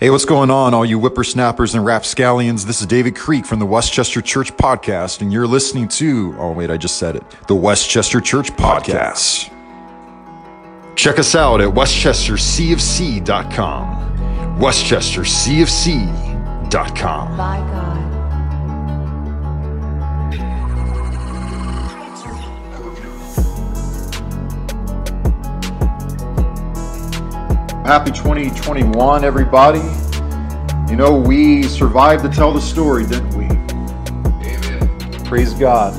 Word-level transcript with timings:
Hey, 0.00 0.08
what's 0.08 0.24
going 0.24 0.50
on, 0.50 0.72
all 0.72 0.86
you 0.86 0.98
whippersnappers 0.98 1.74
and 1.74 1.84
rapscallions? 1.84 2.64
This 2.64 2.80
is 2.80 2.86
David 2.86 3.14
Creek 3.14 3.44
from 3.44 3.58
the 3.58 3.66
Westchester 3.66 4.22
Church 4.22 4.50
Podcast, 4.56 5.20
and 5.20 5.30
you're 5.30 5.46
listening 5.46 5.88
to, 5.88 6.34
oh, 6.38 6.52
wait, 6.52 6.70
I 6.70 6.78
just 6.78 6.96
said 6.96 7.16
it, 7.16 7.24
the 7.48 7.54
Westchester 7.54 8.18
Church 8.18 8.50
Podcast. 8.52 9.52
Check 10.96 11.18
us 11.18 11.34
out 11.34 11.60
at 11.60 11.68
westchestercfc.com. 11.68 14.58
westchestercfc.com. 14.58 17.36
By 17.36 17.58
God. 17.58 17.89
Happy 27.90 28.12
2021, 28.12 29.24
everybody. 29.24 29.80
You 30.88 30.96
know, 30.96 31.12
we 31.12 31.64
survived 31.64 32.22
to 32.22 32.30
tell 32.30 32.52
the 32.52 32.60
story, 32.60 33.04
didn't 33.04 33.34
we? 33.34 33.46
Amen. 34.46 35.24
Praise 35.24 35.54
God. 35.54 35.92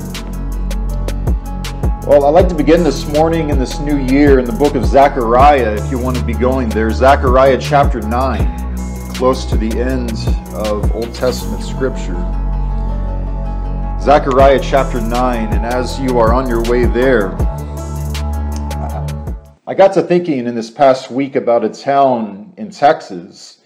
Well, 2.06 2.24
I'd 2.24 2.30
like 2.30 2.48
to 2.48 2.54
begin 2.54 2.82
this 2.82 3.06
morning 3.08 3.50
in 3.50 3.58
this 3.58 3.78
new 3.78 3.98
year 3.98 4.38
in 4.38 4.46
the 4.46 4.54
book 4.54 4.74
of 4.74 4.86
Zechariah, 4.86 5.74
if 5.74 5.90
you 5.90 5.98
want 5.98 6.16
to 6.16 6.24
be 6.24 6.32
going 6.32 6.70
there. 6.70 6.90
Zechariah 6.90 7.58
chapter 7.60 8.00
9, 8.00 8.76
close 9.14 9.44
to 9.44 9.58
the 9.58 9.78
end 9.78 10.12
of 10.54 10.90
Old 10.94 11.14
Testament 11.14 11.62
scripture. 11.62 12.16
Zechariah 14.00 14.60
chapter 14.62 14.98
9, 14.98 15.52
and 15.52 15.66
as 15.66 16.00
you 16.00 16.18
are 16.18 16.32
on 16.32 16.48
your 16.48 16.62
way 16.70 16.86
there, 16.86 17.36
I 19.64 19.74
got 19.74 19.92
to 19.94 20.02
thinking 20.02 20.48
in 20.48 20.56
this 20.56 20.72
past 20.72 21.08
week 21.08 21.36
about 21.36 21.64
a 21.64 21.68
town 21.68 22.52
in 22.56 22.70
Texas 22.72 23.58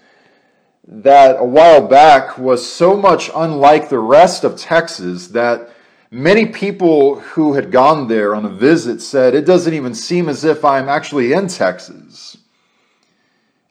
that 0.87 1.39
a 1.39 1.43
while 1.43 1.87
back 1.87 2.37
was 2.37 2.71
so 2.71 2.95
much 2.95 3.31
unlike 3.35 3.89
the 3.89 3.97
rest 3.97 4.43
of 4.43 4.59
Texas 4.59 5.29
that 5.29 5.71
many 6.11 6.45
people 6.45 7.19
who 7.19 7.55
had 7.55 7.71
gone 7.71 8.07
there 8.07 8.35
on 8.35 8.45
a 8.45 8.49
visit 8.49 9.01
said, 9.01 9.33
It 9.33 9.47
doesn't 9.47 9.73
even 9.73 9.95
seem 9.95 10.29
as 10.29 10.45
if 10.45 10.63
I'm 10.63 10.87
actually 10.87 11.33
in 11.33 11.47
Texas. 11.47 12.37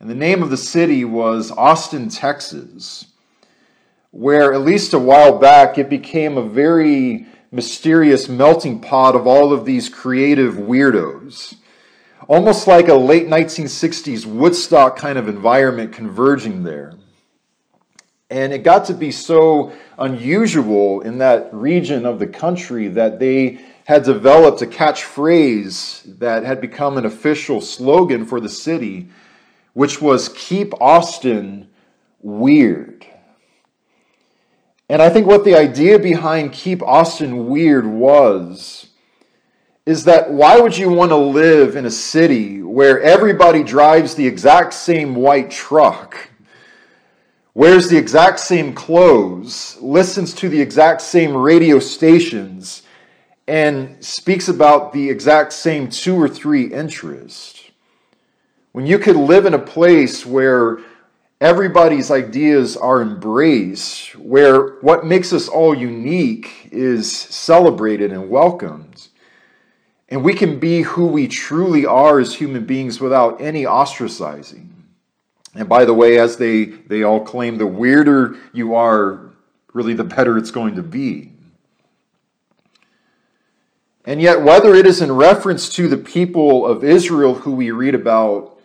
And 0.00 0.10
the 0.10 0.14
name 0.16 0.42
of 0.42 0.50
the 0.50 0.56
city 0.56 1.04
was 1.04 1.52
Austin, 1.52 2.08
Texas, 2.08 3.06
where 4.10 4.52
at 4.52 4.62
least 4.62 4.94
a 4.94 4.98
while 4.98 5.38
back 5.38 5.78
it 5.78 5.88
became 5.88 6.36
a 6.36 6.42
very 6.42 7.26
mysterious 7.52 8.28
melting 8.28 8.80
pot 8.80 9.14
of 9.14 9.28
all 9.28 9.52
of 9.52 9.64
these 9.64 9.88
creative 9.88 10.54
weirdos 10.54 11.54
almost 12.28 12.66
like 12.66 12.88
a 12.88 12.94
late 12.94 13.26
1960s 13.26 14.26
Woodstock 14.26 14.96
kind 14.96 15.18
of 15.18 15.28
environment 15.28 15.92
converging 15.92 16.62
there. 16.62 16.94
And 18.28 18.52
it 18.52 18.64
got 18.64 18.86
to 18.86 18.94
be 18.94 19.12
so 19.12 19.72
unusual 19.98 21.00
in 21.02 21.18
that 21.18 21.52
region 21.54 22.04
of 22.04 22.18
the 22.18 22.26
country 22.26 22.88
that 22.88 23.20
they 23.20 23.60
had 23.84 24.02
developed 24.02 24.62
a 24.62 24.66
catchphrase 24.66 26.18
that 26.18 26.42
had 26.42 26.60
become 26.60 26.98
an 26.98 27.06
official 27.06 27.60
slogan 27.60 28.26
for 28.26 28.40
the 28.40 28.48
city, 28.48 29.08
which 29.74 30.02
was 30.02 30.28
Keep 30.30 30.74
Austin 30.80 31.68
Weird. 32.20 33.06
And 34.88 35.00
I 35.00 35.08
think 35.08 35.28
what 35.28 35.44
the 35.44 35.54
idea 35.54 36.00
behind 36.00 36.52
Keep 36.52 36.82
Austin 36.82 37.46
Weird 37.46 37.86
was 37.86 38.88
is 39.86 40.02
that 40.02 40.32
why 40.32 40.58
would 40.58 40.76
you 40.76 40.90
want 40.90 41.12
to 41.12 41.16
live 41.16 41.76
in 41.76 41.86
a 41.86 41.90
city 41.90 42.60
where 42.60 43.00
everybody 43.00 43.62
drives 43.62 44.16
the 44.16 44.26
exact 44.26 44.74
same 44.74 45.14
white 45.14 45.48
truck, 45.48 46.28
wears 47.54 47.88
the 47.88 47.96
exact 47.96 48.40
same 48.40 48.74
clothes, 48.74 49.78
listens 49.80 50.34
to 50.34 50.48
the 50.48 50.60
exact 50.60 51.00
same 51.00 51.36
radio 51.36 51.78
stations, 51.78 52.82
and 53.46 54.04
speaks 54.04 54.48
about 54.48 54.92
the 54.92 55.08
exact 55.08 55.52
same 55.52 55.88
two 55.88 56.20
or 56.20 56.28
three 56.28 56.64
interests? 56.64 57.62
When 58.72 58.86
you 58.86 58.98
could 58.98 59.16
live 59.16 59.46
in 59.46 59.54
a 59.54 59.58
place 59.58 60.26
where 60.26 60.80
everybody's 61.40 62.10
ideas 62.10 62.76
are 62.76 63.00
embraced, 63.00 64.16
where 64.16 64.78
what 64.80 65.06
makes 65.06 65.32
us 65.32 65.46
all 65.46 65.76
unique 65.76 66.70
is 66.72 67.10
celebrated 67.10 68.10
and 68.10 68.28
welcomed 68.28 69.06
and 70.08 70.22
we 70.22 70.34
can 70.34 70.58
be 70.58 70.82
who 70.82 71.06
we 71.06 71.26
truly 71.26 71.84
are 71.84 72.20
as 72.20 72.34
human 72.34 72.64
beings 72.64 73.00
without 73.00 73.40
any 73.40 73.64
ostracizing. 73.64 74.68
And 75.54 75.68
by 75.68 75.84
the 75.84 75.94
way, 75.94 76.18
as 76.18 76.36
they, 76.36 76.64
they 76.64 77.02
all 77.02 77.20
claim, 77.20 77.58
the 77.58 77.66
weirder 77.66 78.36
you 78.52 78.74
are, 78.74 79.32
really 79.72 79.94
the 79.94 80.04
better 80.04 80.38
it's 80.38 80.50
going 80.50 80.76
to 80.76 80.82
be. 80.82 81.32
And 84.04 84.22
yet, 84.22 84.42
whether 84.42 84.74
it 84.74 84.86
is 84.86 85.00
in 85.02 85.10
reference 85.10 85.68
to 85.70 85.88
the 85.88 85.96
people 85.96 86.64
of 86.64 86.84
Israel 86.84 87.34
who 87.34 87.52
we 87.52 87.72
read 87.72 87.94
about, 87.94 88.58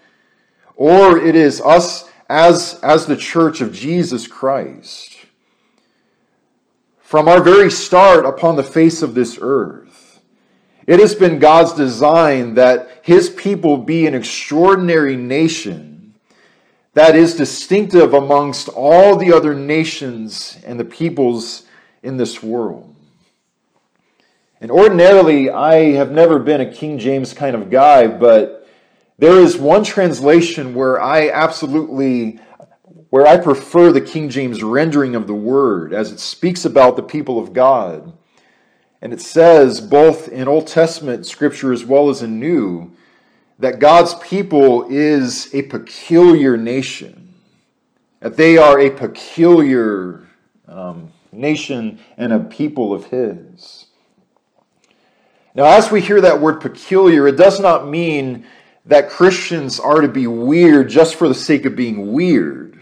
or 0.75 1.17
it 1.17 1.35
is 1.35 1.59
us 1.61 2.07
as, 2.29 2.79
as 2.83 3.07
the 3.07 3.17
church 3.17 3.59
of 3.59 3.73
Jesus 3.73 4.27
Christ, 4.27 5.17
from 6.99 7.27
our 7.27 7.41
very 7.41 7.71
start 7.71 8.25
upon 8.25 8.55
the 8.55 8.63
face 8.63 9.01
of 9.01 9.15
this 9.15 9.39
earth, 9.41 9.80
it 10.87 10.99
has 10.99 11.15
been 11.15 11.39
God's 11.39 11.73
design 11.73 12.55
that 12.55 13.01
his 13.03 13.29
people 13.29 13.77
be 13.77 14.07
an 14.07 14.15
extraordinary 14.15 15.15
nation 15.15 16.15
that 16.93 17.15
is 17.15 17.35
distinctive 17.35 18.13
amongst 18.13 18.67
all 18.69 19.15
the 19.15 19.31
other 19.31 19.53
nations 19.55 20.57
and 20.65 20.79
the 20.79 20.85
peoples 20.85 21.63
in 22.03 22.17
this 22.17 22.43
world. 22.43 22.95
And 24.59 24.69
ordinarily, 24.69 25.49
I 25.49 25.93
have 25.93 26.11
never 26.11 26.37
been 26.37 26.61
a 26.61 26.71
King 26.71 26.99
James 26.99 27.33
kind 27.33 27.55
of 27.55 27.69
guy, 27.69 28.07
but 28.07 28.67
there 29.17 29.39
is 29.39 29.57
one 29.57 29.83
translation 29.83 30.75
where 30.75 31.01
I 31.01 31.29
absolutely 31.29 32.39
where 33.09 33.27
I 33.27 33.37
prefer 33.37 33.91
the 33.91 34.01
King 34.01 34.29
James 34.29 34.63
rendering 34.63 35.15
of 35.15 35.27
the 35.27 35.33
word 35.33 35.93
as 35.93 36.11
it 36.11 36.19
speaks 36.19 36.63
about 36.63 36.95
the 36.95 37.03
people 37.03 37.39
of 37.39 37.51
God. 37.51 38.13
And 39.01 39.13
it 39.13 39.21
says, 39.21 39.81
both 39.81 40.27
in 40.27 40.47
Old 40.47 40.67
Testament 40.67 41.25
scripture 41.25 41.73
as 41.73 41.83
well 41.83 42.09
as 42.09 42.21
in 42.21 42.39
New, 42.39 42.91
that 43.57 43.79
God's 43.79 44.13
people 44.15 44.87
is 44.89 45.53
a 45.53 45.63
peculiar 45.63 46.55
nation, 46.55 47.33
that 48.19 48.37
they 48.37 48.57
are 48.57 48.79
a 48.79 48.91
peculiar 48.91 50.27
um, 50.67 51.11
nation 51.31 51.99
and 52.17 52.31
a 52.31 52.39
people 52.39 52.93
of 52.93 53.05
His. 53.05 53.87
Now, 55.55 55.65
as 55.65 55.91
we 55.91 55.99
hear 55.99 56.21
that 56.21 56.39
word 56.39 56.61
peculiar, 56.61 57.27
it 57.27 57.37
does 57.37 57.59
not 57.59 57.87
mean 57.87 58.45
that 58.85 59.09
Christians 59.09 59.79
are 59.79 60.01
to 60.01 60.07
be 60.07 60.27
weird 60.27 60.89
just 60.89 61.15
for 61.15 61.27
the 61.27 61.35
sake 61.35 61.65
of 61.65 61.75
being 61.75 62.13
weird. 62.13 62.79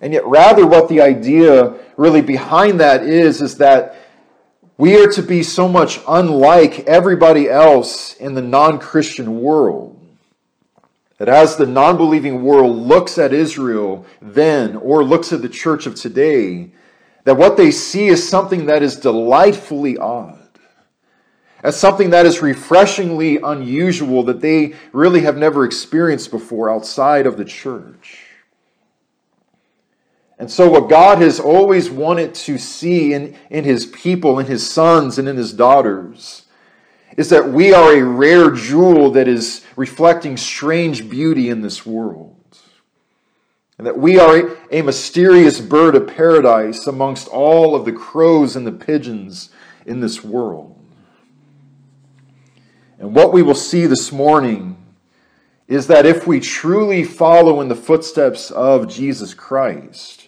And 0.00 0.12
yet, 0.12 0.26
rather, 0.26 0.66
what 0.66 0.88
the 0.88 1.00
idea 1.00 1.74
really 1.96 2.20
behind 2.20 2.80
that 2.80 3.04
is, 3.04 3.40
is 3.40 3.56
that 3.58 4.03
we 4.76 4.96
are 5.00 5.10
to 5.12 5.22
be 5.22 5.42
so 5.42 5.68
much 5.68 6.00
unlike 6.08 6.80
everybody 6.80 7.48
else 7.48 8.14
in 8.14 8.34
the 8.34 8.42
non 8.42 8.78
Christian 8.78 9.40
world 9.40 10.00
that 11.18 11.28
as 11.28 11.56
the 11.56 11.66
non 11.66 11.96
believing 11.96 12.42
world 12.42 12.76
looks 12.76 13.18
at 13.18 13.32
Israel 13.32 14.04
then 14.20 14.76
or 14.76 15.04
looks 15.04 15.32
at 15.32 15.42
the 15.42 15.48
church 15.48 15.86
of 15.86 15.94
today, 15.94 16.70
that 17.24 17.36
what 17.36 17.56
they 17.56 17.70
see 17.70 18.08
is 18.08 18.28
something 18.28 18.66
that 18.66 18.82
is 18.82 18.96
delightfully 18.96 19.96
odd, 19.96 20.58
as 21.62 21.78
something 21.78 22.10
that 22.10 22.26
is 22.26 22.42
refreshingly 22.42 23.38
unusual 23.38 24.24
that 24.24 24.40
they 24.40 24.74
really 24.92 25.20
have 25.20 25.36
never 25.36 25.64
experienced 25.64 26.30
before 26.30 26.68
outside 26.68 27.26
of 27.26 27.36
the 27.36 27.44
church. 27.44 28.23
And 30.38 30.50
so, 30.50 30.68
what 30.68 30.88
God 30.88 31.18
has 31.18 31.38
always 31.38 31.88
wanted 31.90 32.34
to 32.34 32.58
see 32.58 33.12
in, 33.12 33.36
in 33.50 33.64
his 33.64 33.86
people, 33.86 34.38
in 34.38 34.46
his 34.46 34.68
sons, 34.68 35.18
and 35.18 35.28
in 35.28 35.36
his 35.36 35.52
daughters 35.52 36.44
is 37.16 37.28
that 37.30 37.48
we 37.48 37.72
are 37.72 37.94
a 37.94 38.02
rare 38.02 38.50
jewel 38.50 39.10
that 39.12 39.28
is 39.28 39.64
reflecting 39.76 40.36
strange 40.36 41.08
beauty 41.08 41.48
in 41.48 41.60
this 41.60 41.86
world. 41.86 42.34
And 43.78 43.86
that 43.86 43.98
we 43.98 44.18
are 44.18 44.36
a, 44.36 44.56
a 44.78 44.82
mysterious 44.82 45.60
bird 45.60 45.94
of 45.94 46.08
paradise 46.08 46.86
amongst 46.86 47.28
all 47.28 47.74
of 47.74 47.84
the 47.84 47.92
crows 47.92 48.56
and 48.56 48.66
the 48.66 48.72
pigeons 48.72 49.50
in 49.86 50.00
this 50.00 50.24
world. 50.24 50.76
And 52.98 53.14
what 53.14 53.32
we 53.32 53.42
will 53.42 53.54
see 53.54 53.86
this 53.86 54.12
morning 54.12 54.76
is 55.66 55.86
that 55.88 56.06
if 56.06 56.26
we 56.26 56.40
truly 56.40 57.04
follow 57.04 57.60
in 57.60 57.68
the 57.68 57.74
footsteps 57.74 58.50
of 58.50 58.88
Jesus 58.88 59.34
Christ, 59.34 60.23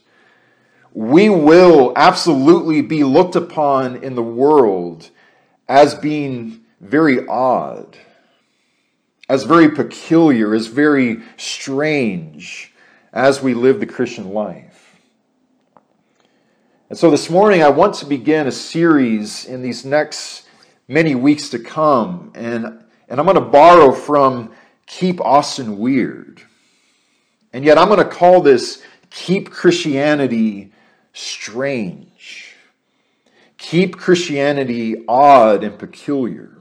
we 0.96 1.28
will 1.28 1.92
absolutely 1.94 2.80
be 2.80 3.04
looked 3.04 3.36
upon 3.36 3.96
in 3.96 4.14
the 4.14 4.22
world 4.22 5.10
as 5.68 5.94
being 5.94 6.58
very 6.80 7.28
odd, 7.28 7.98
as 9.28 9.44
very 9.44 9.68
peculiar, 9.68 10.54
as 10.54 10.68
very 10.68 11.20
strange, 11.36 12.72
as 13.12 13.42
we 13.42 13.52
live 13.52 13.78
the 13.78 13.84
Christian 13.84 14.32
life. 14.32 14.98
And 16.88 16.98
so 16.98 17.10
this 17.10 17.28
morning, 17.28 17.62
I 17.62 17.68
want 17.68 17.96
to 17.96 18.06
begin 18.06 18.46
a 18.46 18.52
series 18.52 19.44
in 19.44 19.60
these 19.60 19.84
next 19.84 20.48
many 20.88 21.14
weeks 21.14 21.50
to 21.50 21.58
come. 21.58 22.32
And, 22.34 22.64
and 23.10 23.20
I'm 23.20 23.26
going 23.26 23.34
to 23.34 23.42
borrow 23.42 23.92
from 23.92 24.54
Keep 24.86 25.20
Austin 25.20 25.76
Weird. 25.76 26.40
And 27.52 27.66
yet, 27.66 27.76
I'm 27.76 27.88
going 27.88 27.98
to 27.98 28.10
call 28.10 28.40
this 28.40 28.82
Keep 29.10 29.50
Christianity 29.50 30.72
Strange. 31.16 32.52
Keep 33.56 33.96
Christianity 33.96 35.02
odd 35.08 35.64
and 35.64 35.78
peculiar. 35.78 36.58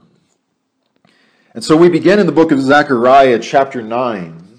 And 1.52 1.62
so 1.62 1.76
we 1.76 1.90
begin 1.90 2.18
in 2.18 2.24
the 2.24 2.32
book 2.32 2.50
of 2.52 2.62
Zechariah, 2.62 3.38
chapter 3.38 3.82
9, 3.82 4.58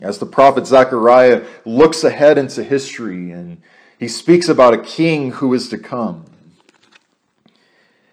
as 0.00 0.18
the 0.18 0.26
prophet 0.26 0.66
Zechariah 0.66 1.46
looks 1.64 2.02
ahead 2.02 2.38
into 2.38 2.64
history 2.64 3.30
and 3.30 3.62
he 4.00 4.08
speaks 4.08 4.48
about 4.48 4.74
a 4.74 4.82
king 4.82 5.30
who 5.30 5.54
is 5.54 5.68
to 5.68 5.78
come. 5.78 6.24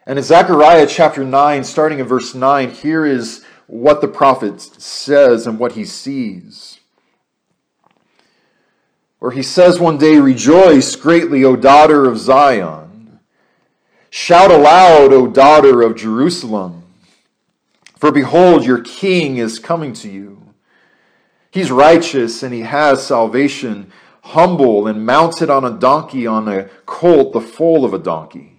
And 0.06 0.19
in 0.19 0.24
Zechariah 0.24 0.86
chapter 0.86 1.24
9, 1.24 1.63
starting 1.63 1.98
in 1.98 2.06
verse 2.06 2.36
9, 2.36 2.69
here 2.69 3.07
is 3.07 3.44
what 3.66 4.01
the 4.01 4.07
prophet 4.07 4.62
says 4.62 5.48
and 5.48 5.57
what 5.57 5.71
he 5.71 5.83
sees. 5.83 6.79
Where 9.19 9.31
he 9.31 9.44
says 9.44 9.80
one 9.80 9.98
day, 9.98 10.18
Rejoice 10.18 10.95
greatly, 10.95 11.44
O 11.44 11.56
daughter 11.56 12.06
of 12.06 12.18
Zion. 12.18 13.19
Shout 14.10 14.50
aloud, 14.50 15.13
O 15.13 15.27
daughter 15.27 15.81
of 15.81 15.95
Jerusalem. 15.95 16.83
For 17.98 18.12
behold, 18.12 18.66
your 18.66 18.81
king 18.81 19.38
is 19.38 19.60
coming 19.60 19.94
to 19.94 20.10
you. 20.10 20.42
He's 21.51 21.71
righteous 21.71 22.44
and 22.44 22.54
he 22.54 22.62
has 22.62 23.06
salvation, 23.06 23.92
humble 24.21 24.88
and 24.88 25.06
mounted 25.06 25.50
on 25.50 25.66
a 25.66 25.77
donkey, 25.77 26.25
on 26.25 26.48
a 26.48 26.69
colt, 26.86 27.33
the 27.33 27.42
foal 27.42 27.83
of 27.83 27.94
a 27.94 28.00
donkey. 28.00 28.56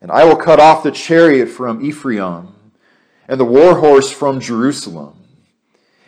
And 0.00 0.10
I 0.10 0.24
will 0.24 0.36
cut 0.36 0.58
off 0.58 0.82
the 0.82 0.90
chariot 0.90 1.48
from 1.48 1.84
Ephraim 1.84 2.54
and 3.28 3.38
the 3.38 3.44
war 3.44 3.78
horse 3.78 4.10
from 4.10 4.40
Jerusalem. 4.40 5.14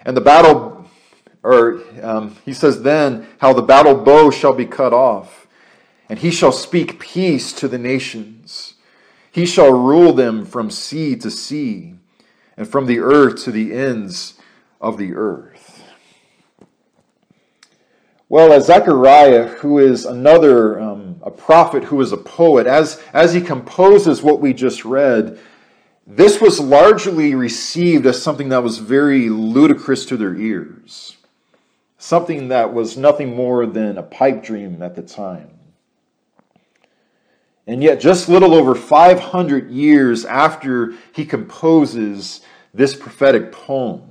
And 0.05 0.17
the 0.17 0.21
battle, 0.21 0.74
or 1.45 1.83
um, 2.03 2.37
he 2.45 2.53
says 2.53 2.83
then, 2.83 3.29
how 3.39 3.53
the 3.53 3.63
battle 3.63 3.95
bow 3.95 4.31
shall 4.31 4.55
be 4.55 4.67
cut 4.67 4.93
off, 4.93 5.47
and 6.09 6.19
he 6.19 6.31
shall 6.31 6.53
speak 6.53 6.99
peace 6.99 7.53
to 7.53 7.69
the 7.69 7.79
nations. 7.79 8.75
He 9.31 9.47
shall 9.47 9.73
rule 9.73 10.13
them 10.13 10.47
from 10.47 10.71
sea 10.71 11.15
to 11.17 11.31
sea, 11.31 11.95
and 12.57 12.67
from 12.67 12.87
the 12.87 12.99
earth 12.99 13.45
to 13.45 13.53
the 13.53 13.75
ends 13.75 14.35
of 14.81 14.97
the 14.97 15.15
earth. 15.15 15.83
Well, 18.29 18.53
as 18.53 18.67
Zechariah, 18.67 19.47
who 19.47 19.79
is 19.79 20.07
another 20.07 20.81
um, 20.81 21.21
a 21.23 21.31
prophet 21.31 21.85
who 21.85 22.01
is 22.01 22.11
a 22.11 22.17
poet, 22.17 22.67
as, 22.67 23.03
as 23.13 23.35
he 23.35 23.41
composes 23.41 24.23
what 24.23 24.41
we 24.41 24.55
just 24.55 24.85
read, 24.85 25.39
this 26.07 26.41
was 26.41 26.59
largely 26.59 27.35
received 27.35 28.07
as 28.07 28.23
something 28.23 28.49
that 28.49 28.63
was 28.63 28.79
very 28.79 29.29
ludicrous 29.29 30.05
to 30.07 30.17
their 30.17 30.35
ears, 30.35 31.17
something 32.05 32.49
that 32.49 32.75
was 32.75 32.99
nothing 32.99 33.35
more 33.35 33.65
than 33.65 33.97
a 33.97 34.03
pipe 34.03 34.45
dream 34.45 34.83
at 34.83 34.95
the 34.95 35.01
time. 35.01 35.49
And 37.67 37.83
yet, 37.83 37.99
just 37.99 38.29
little 38.29 38.53
over 38.53 38.75
500 38.75 39.71
years 39.71 40.27
after 40.27 40.93
he 41.15 41.25
composes 41.25 42.43
this 42.75 42.95
prophetic 42.95 43.53
poem, 43.53 44.03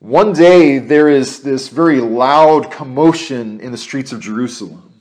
one 0.00 0.32
day 0.32 0.80
there 0.80 1.08
is 1.08 1.40
this 1.40 1.68
very 1.68 2.00
loud 2.00 2.72
commotion 2.72 3.60
in 3.60 3.70
the 3.70 3.78
streets 3.78 4.10
of 4.10 4.18
Jerusalem. 4.18 4.92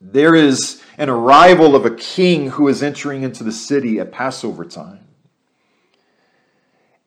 There 0.00 0.36
is 0.36 0.80
an 0.96 1.08
arrival 1.08 1.74
of 1.74 1.84
a 1.86 1.94
king 1.96 2.50
who 2.50 2.68
is 2.68 2.84
entering 2.84 3.24
into 3.24 3.42
the 3.42 3.50
city 3.50 3.98
at 3.98 4.12
Passover 4.12 4.64
time. 4.64 5.01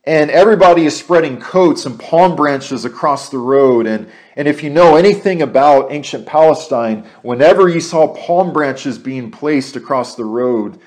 And 0.07 0.30
everybody 0.30 0.86
is 0.86 0.96
spreading 0.96 1.42
coats 1.42 1.86
and 1.86 2.00
palm 2.00 2.36
branches 2.36 2.86
across 2.86 3.30
the 3.30 3.40
road. 3.40 3.88
And, 3.88 4.12
and 4.36 4.48
if 4.48 4.62
you 4.62 4.69
know 4.69 4.96
anything 4.96 5.42
about 5.42 5.92
ancient 5.92 6.28
Palestine, 6.28 7.07
whenever 7.24 7.68
you 7.68 7.80
saw 7.80 8.13
palm 8.13 8.54
branches 8.54 9.00
being 9.00 9.31
placed 9.31 9.75
across 9.75 10.16
the 10.16 10.25
road, 10.25 10.80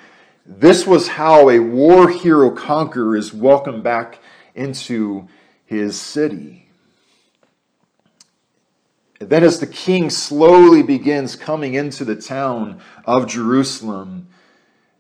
this 0.46 0.86
was 0.86 1.08
how 1.08 1.50
a 1.50 1.58
war 1.58 2.08
hero 2.08 2.50
conqueror 2.50 3.16
is 3.16 3.34
welcomed 3.34 3.82
back 3.82 4.20
into 4.54 5.28
his 5.66 6.00
city. 6.00 6.68
And 9.20 9.28
then, 9.28 9.42
as 9.42 9.58
the 9.58 9.66
king 9.66 10.10
slowly 10.10 10.82
begins 10.82 11.34
coming 11.34 11.74
into 11.74 12.04
the 12.04 12.14
town 12.14 12.80
of 13.04 13.26
Jerusalem, 13.26 14.28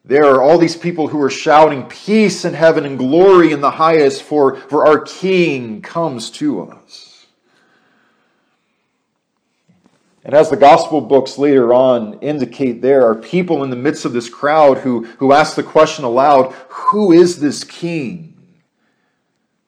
there 0.08 0.24
are 0.24 0.40
all 0.40 0.56
these 0.56 0.74
people 0.74 1.08
who 1.08 1.20
are 1.22 1.28
shouting, 1.28 1.84
Peace 1.84 2.46
in 2.46 2.54
heaven 2.54 2.86
and 2.86 2.96
glory 2.96 3.52
in 3.52 3.60
the 3.60 3.70
highest, 3.70 4.22
for, 4.22 4.56
for 4.56 4.86
our 4.86 5.00
king 5.02 5.82
comes 5.82 6.30
to 6.30 6.62
us. 6.62 7.26
And 10.24 10.34
as 10.34 10.48
the 10.48 10.56
gospel 10.56 11.02
books 11.02 11.36
later 11.36 11.74
on 11.74 12.20
indicate, 12.20 12.80
there 12.80 13.06
are 13.06 13.14
people 13.14 13.62
in 13.64 13.68
the 13.68 13.76
midst 13.76 14.06
of 14.06 14.14
this 14.14 14.30
crowd 14.30 14.78
who, 14.78 15.04
who 15.18 15.32
ask 15.32 15.56
the 15.56 15.62
question 15.62 16.06
aloud 16.06 16.54
Who 16.68 17.12
is 17.12 17.38
this 17.38 17.62
king? 17.62 18.34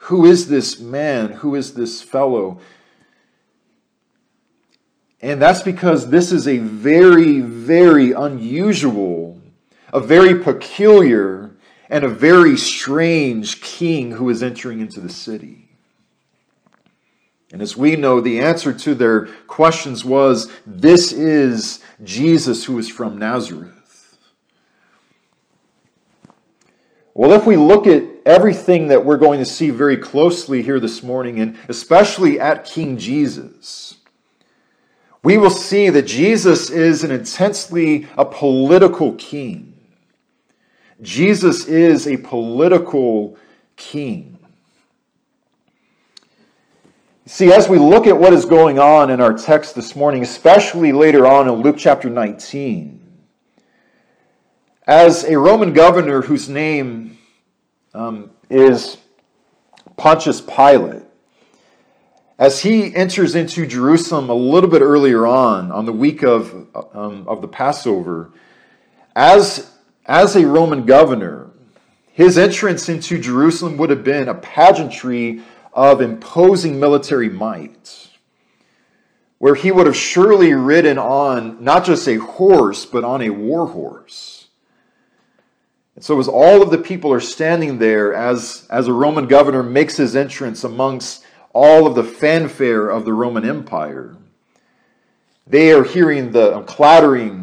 Who 0.04 0.24
is 0.24 0.48
this 0.48 0.80
man? 0.80 1.32
Who 1.32 1.54
is 1.54 1.74
this 1.74 2.00
fellow? 2.00 2.60
And 5.20 5.40
that's 5.40 5.60
because 5.60 6.08
this 6.08 6.32
is 6.32 6.48
a 6.48 6.56
very, 6.56 7.40
very 7.40 8.12
unusual, 8.12 9.39
a 9.92 10.00
very 10.00 10.38
peculiar, 10.38 11.50
and 11.88 12.04
a 12.04 12.08
very 12.08 12.56
strange 12.56 13.60
king 13.60 14.12
who 14.12 14.30
is 14.30 14.42
entering 14.42 14.80
into 14.80 15.00
the 15.00 15.08
city. 15.08 15.68
And 17.52 17.60
as 17.60 17.76
we 17.76 17.96
know, 17.96 18.20
the 18.20 18.38
answer 18.38 18.72
to 18.72 18.94
their 18.94 19.26
questions 19.48 20.04
was 20.04 20.50
this 20.64 21.12
is 21.12 21.80
Jesus 22.04 22.64
who 22.64 22.78
is 22.78 22.88
from 22.88 23.18
Nazareth. 23.18 24.16
Well, 27.12 27.32
if 27.32 27.44
we 27.44 27.56
look 27.56 27.88
at 27.88 28.04
everything 28.24 28.88
that 28.88 29.04
we're 29.04 29.16
going 29.16 29.40
to 29.40 29.44
see 29.44 29.70
very 29.70 29.96
closely 29.96 30.62
here 30.62 30.78
this 30.78 31.02
morning, 31.02 31.40
and 31.40 31.58
especially 31.68 32.38
at 32.38 32.64
King 32.64 32.96
Jesus, 32.96 33.96
we 35.22 35.36
will 35.36 35.50
see 35.50 35.90
that 35.90 36.02
Jesus 36.02 36.70
is 36.70 37.02
an 37.02 37.10
intensely 37.10 38.08
a 38.16 38.24
political 38.24 39.14
king. 39.14 39.69
Jesus 41.02 41.66
is 41.66 42.06
a 42.06 42.16
political 42.16 43.36
king. 43.76 44.38
See, 47.26 47.52
as 47.52 47.68
we 47.68 47.78
look 47.78 48.06
at 48.06 48.18
what 48.18 48.32
is 48.32 48.44
going 48.44 48.78
on 48.78 49.10
in 49.10 49.20
our 49.20 49.32
text 49.32 49.74
this 49.74 49.94
morning, 49.94 50.22
especially 50.22 50.92
later 50.92 51.26
on 51.26 51.48
in 51.48 51.54
Luke 51.54 51.76
chapter 51.78 52.10
19, 52.10 53.00
as 54.86 55.22
a 55.24 55.38
Roman 55.38 55.72
governor 55.72 56.22
whose 56.22 56.48
name 56.48 57.18
um, 57.94 58.30
is 58.50 58.96
Pontius 59.96 60.40
Pilate. 60.40 61.02
As 62.38 62.62
he 62.62 62.94
enters 62.94 63.34
into 63.34 63.66
Jerusalem 63.66 64.30
a 64.30 64.34
little 64.34 64.70
bit 64.70 64.82
earlier 64.82 65.26
on, 65.26 65.70
on 65.70 65.84
the 65.84 65.92
week 65.92 66.22
of, 66.22 66.66
um, 66.94 67.28
of 67.28 67.42
the 67.42 67.48
Passover, 67.48 68.32
as, 69.14 69.70
as 70.06 70.36
a 70.36 70.46
Roman 70.46 70.86
governor, 70.86 71.50
his 72.12 72.36
entrance 72.36 72.88
into 72.88 73.18
Jerusalem 73.18 73.76
would 73.78 73.90
have 73.90 74.04
been 74.04 74.28
a 74.28 74.34
pageantry 74.34 75.42
of 75.72 76.00
imposing 76.00 76.80
military 76.80 77.28
might, 77.28 78.10
where 79.38 79.54
he 79.54 79.72
would 79.72 79.86
have 79.86 79.96
surely 79.96 80.52
ridden 80.52 80.98
on 80.98 81.62
not 81.62 81.84
just 81.84 82.08
a 82.08 82.16
horse, 82.16 82.84
but 82.84 83.04
on 83.04 83.22
a 83.22 83.30
war 83.30 83.68
horse. 83.68 84.48
And 85.94 86.04
so, 86.04 86.18
as 86.18 86.28
all 86.28 86.62
of 86.62 86.70
the 86.70 86.78
people 86.78 87.12
are 87.12 87.20
standing 87.20 87.78
there, 87.78 88.14
as, 88.14 88.66
as 88.70 88.88
a 88.88 88.92
Roman 88.92 89.26
governor 89.26 89.62
makes 89.62 89.96
his 89.96 90.16
entrance 90.16 90.64
amongst 90.64 91.24
all 91.52 91.86
of 91.86 91.94
the 91.94 92.04
fanfare 92.04 92.88
of 92.88 93.04
the 93.04 93.12
Roman 93.12 93.48
Empire, 93.48 94.16
they 95.46 95.72
are 95.72 95.84
hearing 95.84 96.32
the 96.32 96.62
clattering 96.62 97.39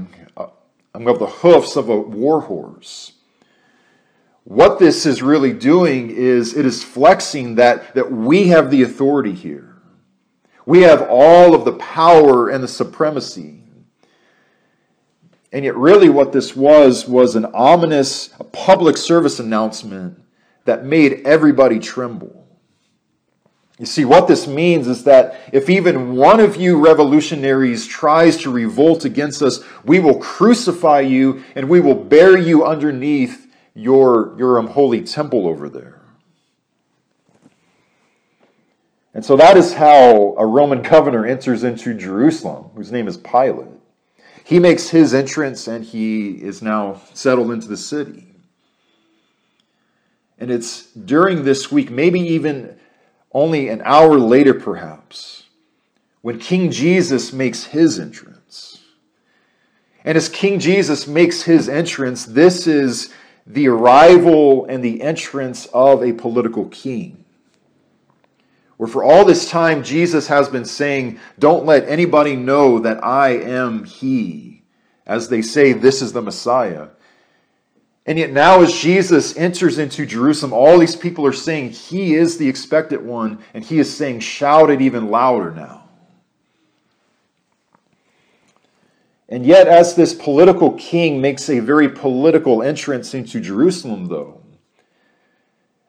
uh, 1.06 1.12
of 1.12 1.20
the 1.20 1.27
hoofs 1.27 1.75
of 1.75 1.89
a 1.89 1.98
war 2.00 2.42
horse. 2.42 3.13
What 4.44 4.80
this 4.80 5.06
is 5.06 5.22
really 5.22 5.51
doing 5.51 6.10
is 6.10 6.56
it 6.56 6.66
is 6.66 6.82
flexing 6.84 7.56
that, 7.56 7.94
that 7.96 8.10
we 8.12 8.48
have 8.48 8.72
the 8.72 8.84
authority 8.84 9.34
here. 9.34 9.75
We 10.66 10.82
have 10.82 11.08
all 11.10 11.54
of 11.54 11.66
the 11.66 11.74
power 11.74 12.50
and 12.50 12.63
the 12.63 12.68
supremacy. 12.68 13.62
And 15.51 15.66
yet, 15.66 15.75
really, 15.75 16.10
what 16.10 16.32
this 16.34 16.56
was 16.56 17.08
was 17.08 17.36
an 17.36 17.46
ominous 17.54 18.30
public 18.51 18.98
service 18.98 19.39
announcement 19.39 20.22
that 20.66 20.86
made 20.86 21.25
everybody 21.25 21.80
tremble. 21.80 22.47
You 23.80 23.86
see, 23.86 24.06
what 24.06 24.28
this 24.28 24.48
means 24.48 24.88
is 24.88 25.04
that 25.04 25.40
if 25.54 25.70
even 25.70 26.16
one 26.16 26.40
of 26.40 26.56
you 26.56 26.84
revolutionaries 26.84 27.86
tries 27.86 28.38
to 28.38 28.52
revolt 28.52 29.06
against 29.06 29.44
us, 29.44 29.64
we 29.84 30.00
will 30.00 30.18
crucify 30.18 31.02
you 31.02 31.44
and 31.54 31.70
we 31.70 31.80
will 31.80 31.94
bury 31.94 32.44
you 32.44 32.66
underneath 32.66 33.48
your, 33.76 34.36
your 34.38 34.58
um, 34.58 34.66
unholy 34.66 35.02
temple 35.02 35.48
over 35.48 35.70
there. 35.70 36.02
And 39.14 39.24
so 39.24 39.36
that 39.38 39.58
is 39.58 39.74
how 39.74 40.36
a 40.38 40.46
Roman 40.46 40.82
governor 40.82 41.26
enters 41.26 41.64
into 41.64 41.94
Jerusalem, 41.94 42.72
whose 42.76 42.92
name 42.92 43.08
is 43.08 43.18
Pilate. 43.18 43.68
He 44.44 44.60
makes 44.60 44.90
his 44.90 45.14
entrance 45.14 45.68
and 45.68 45.84
he 45.84 46.32
is 46.32 46.62
now 46.62 47.02
settled 47.14 47.52
into 47.52 47.68
the 47.68 47.78
city. 47.78 48.28
And 50.40 50.50
it's 50.50 50.86
during 50.94 51.44
this 51.44 51.72
week, 51.72 51.90
maybe 51.90 52.20
even 52.20 52.77
only 53.38 53.70
an 53.70 53.84
hour 53.86 54.17
later, 54.17 54.56
perhaps, 54.56 55.44
when 56.22 56.39
King 56.39 56.72
Jesus 56.72 57.32
makes 57.32 57.65
his 57.65 58.00
entrance. 58.00 58.84
And 60.03 60.17
as 60.17 60.27
King 60.27 60.60
Jesus 60.60 61.06
makes 61.06 61.44
his 61.44 61.70
entrance, 61.70 62.25
this 62.25 62.65
is 62.65 63.13
the 63.46 63.67
arrival 63.67 64.65
and 64.65 64.84
the 64.84 65.03
entrance 65.03 65.67
of 65.67 66.01
a 66.01 66.13
political 66.13 66.65
king. 66.70 67.25
Where 68.77 68.89
for 68.89 69.03
all 69.03 69.24
this 69.24 69.48
time, 69.48 69.84
Jesus 69.84 70.25
has 70.27 70.50
been 70.50 70.65
saying, 70.65 71.20
Don't 71.38 71.65
let 71.65 71.88
anybody 71.88 72.36
know 72.36 72.79
that 72.79 73.03
I 73.03 73.29
am 73.29 73.84
He. 73.84 74.63
As 75.06 75.29
they 75.29 75.44
say, 75.44 75.74
This 75.74 76.01
is 76.01 76.12
the 76.12 76.24
Messiah. 76.24 76.88
And 78.08 78.18
yet, 78.18 78.32
now 78.32 78.62
as 78.62 78.74
Jesus 78.74 79.36
enters 79.36 79.78
into 79.78 80.06
Jerusalem, 80.06 80.54
all 80.54 80.80
these 80.80 80.96
people 80.96 81.26
are 81.26 81.34
saying, 81.34 81.72
He 81.72 82.16
is 82.16 82.38
the 82.38 82.48
expected 82.48 83.06
one. 83.06 83.44
And 83.54 83.66
He 83.66 83.80
is 83.80 83.94
saying, 83.94 84.22
Shout 84.22 84.70
it 84.70 84.82
even 84.82 85.10
louder 85.10 85.52
now. 85.52 85.84
And 89.28 89.46
yet, 89.46 89.68
as 89.68 89.94
this 89.94 90.14
political 90.14 90.72
king 90.76 91.20
makes 91.20 91.50
a 91.50 91.60
very 91.60 91.90
political 91.90 92.64
entrance 92.64 93.14
into 93.14 93.42
Jerusalem, 93.42 94.08
though, 94.08 94.42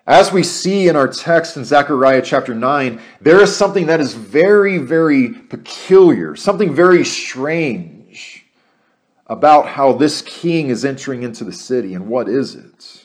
as 0.05 0.33
we 0.33 0.43
see 0.43 0.89
in 0.89 0.97
our 0.97 1.07
text 1.07 1.57
in 1.57 1.65
Zechariah 1.65 2.23
chapter 2.23 2.53
9, 2.53 3.01
there 3.21 3.41
is 3.41 3.55
something 3.55 3.87
that 3.87 4.01
is 4.01 4.15
very, 4.15 4.79
very 4.79 5.29
peculiar, 5.35 6.35
something 6.35 6.75
very 6.75 7.05
strange 7.05 7.98
about 9.29 9.69
how 9.69 9.93
this 9.93 10.23
king 10.23 10.69
is 10.69 10.85
entering 10.85 11.23
into 11.23 11.45
the 11.45 11.53
city. 11.53 11.95
And 11.95 12.09
what 12.09 12.29
is 12.29 12.55
it? 12.55 13.05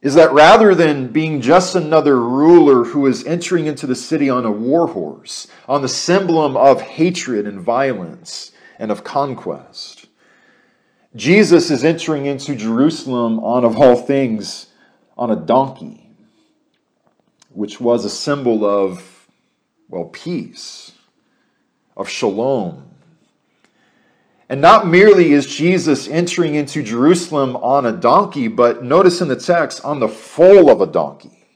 Is 0.00 0.14
that 0.14 0.32
rather 0.32 0.74
than 0.74 1.08
being 1.08 1.40
just 1.40 1.76
another 1.76 2.18
ruler 2.20 2.84
who 2.84 3.06
is 3.06 3.24
entering 3.24 3.66
into 3.66 3.86
the 3.86 3.94
city 3.94 4.28
on 4.28 4.44
a 4.44 4.50
war 4.50 4.88
horse, 4.88 5.46
on 5.68 5.82
the 5.82 5.88
symbol 5.88 6.58
of 6.58 6.80
hatred 6.80 7.46
and 7.46 7.60
violence 7.60 8.50
and 8.78 8.90
of 8.90 9.04
conquest, 9.04 10.06
Jesus 11.14 11.70
is 11.70 11.84
entering 11.84 12.26
into 12.26 12.56
Jerusalem 12.56 13.38
on, 13.40 13.64
of 13.64 13.76
all 13.76 13.96
things, 13.96 14.68
on 15.16 15.30
a 15.30 15.36
donkey, 15.36 16.10
which 17.50 17.80
was 17.80 18.04
a 18.04 18.10
symbol 18.10 18.64
of, 18.64 19.28
well, 19.88 20.06
peace, 20.06 20.92
of 21.96 22.08
shalom. 22.08 22.91
And 24.52 24.60
not 24.60 24.86
merely 24.86 25.32
is 25.32 25.46
Jesus 25.46 26.06
entering 26.06 26.56
into 26.56 26.82
Jerusalem 26.82 27.56
on 27.56 27.86
a 27.86 27.92
donkey, 27.92 28.48
but 28.48 28.84
notice 28.84 29.22
in 29.22 29.28
the 29.28 29.34
text, 29.34 29.82
on 29.82 29.98
the 29.98 30.10
foal 30.10 30.68
of 30.68 30.82
a 30.82 30.86
donkey. 30.86 31.46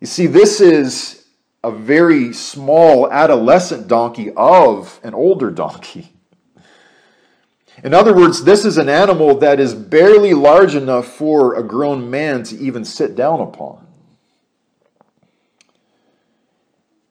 You 0.00 0.06
see, 0.06 0.26
this 0.26 0.62
is 0.62 1.26
a 1.62 1.70
very 1.70 2.32
small 2.32 3.12
adolescent 3.12 3.88
donkey 3.88 4.32
of 4.34 4.98
an 5.02 5.12
older 5.12 5.50
donkey. 5.50 6.14
In 7.82 7.92
other 7.92 8.14
words, 8.14 8.44
this 8.44 8.64
is 8.64 8.78
an 8.78 8.88
animal 8.88 9.36
that 9.40 9.60
is 9.60 9.74
barely 9.74 10.32
large 10.32 10.74
enough 10.74 11.08
for 11.08 11.56
a 11.56 11.62
grown 11.62 12.08
man 12.08 12.42
to 12.44 12.56
even 12.56 12.86
sit 12.86 13.16
down 13.16 13.42
upon. 13.42 13.86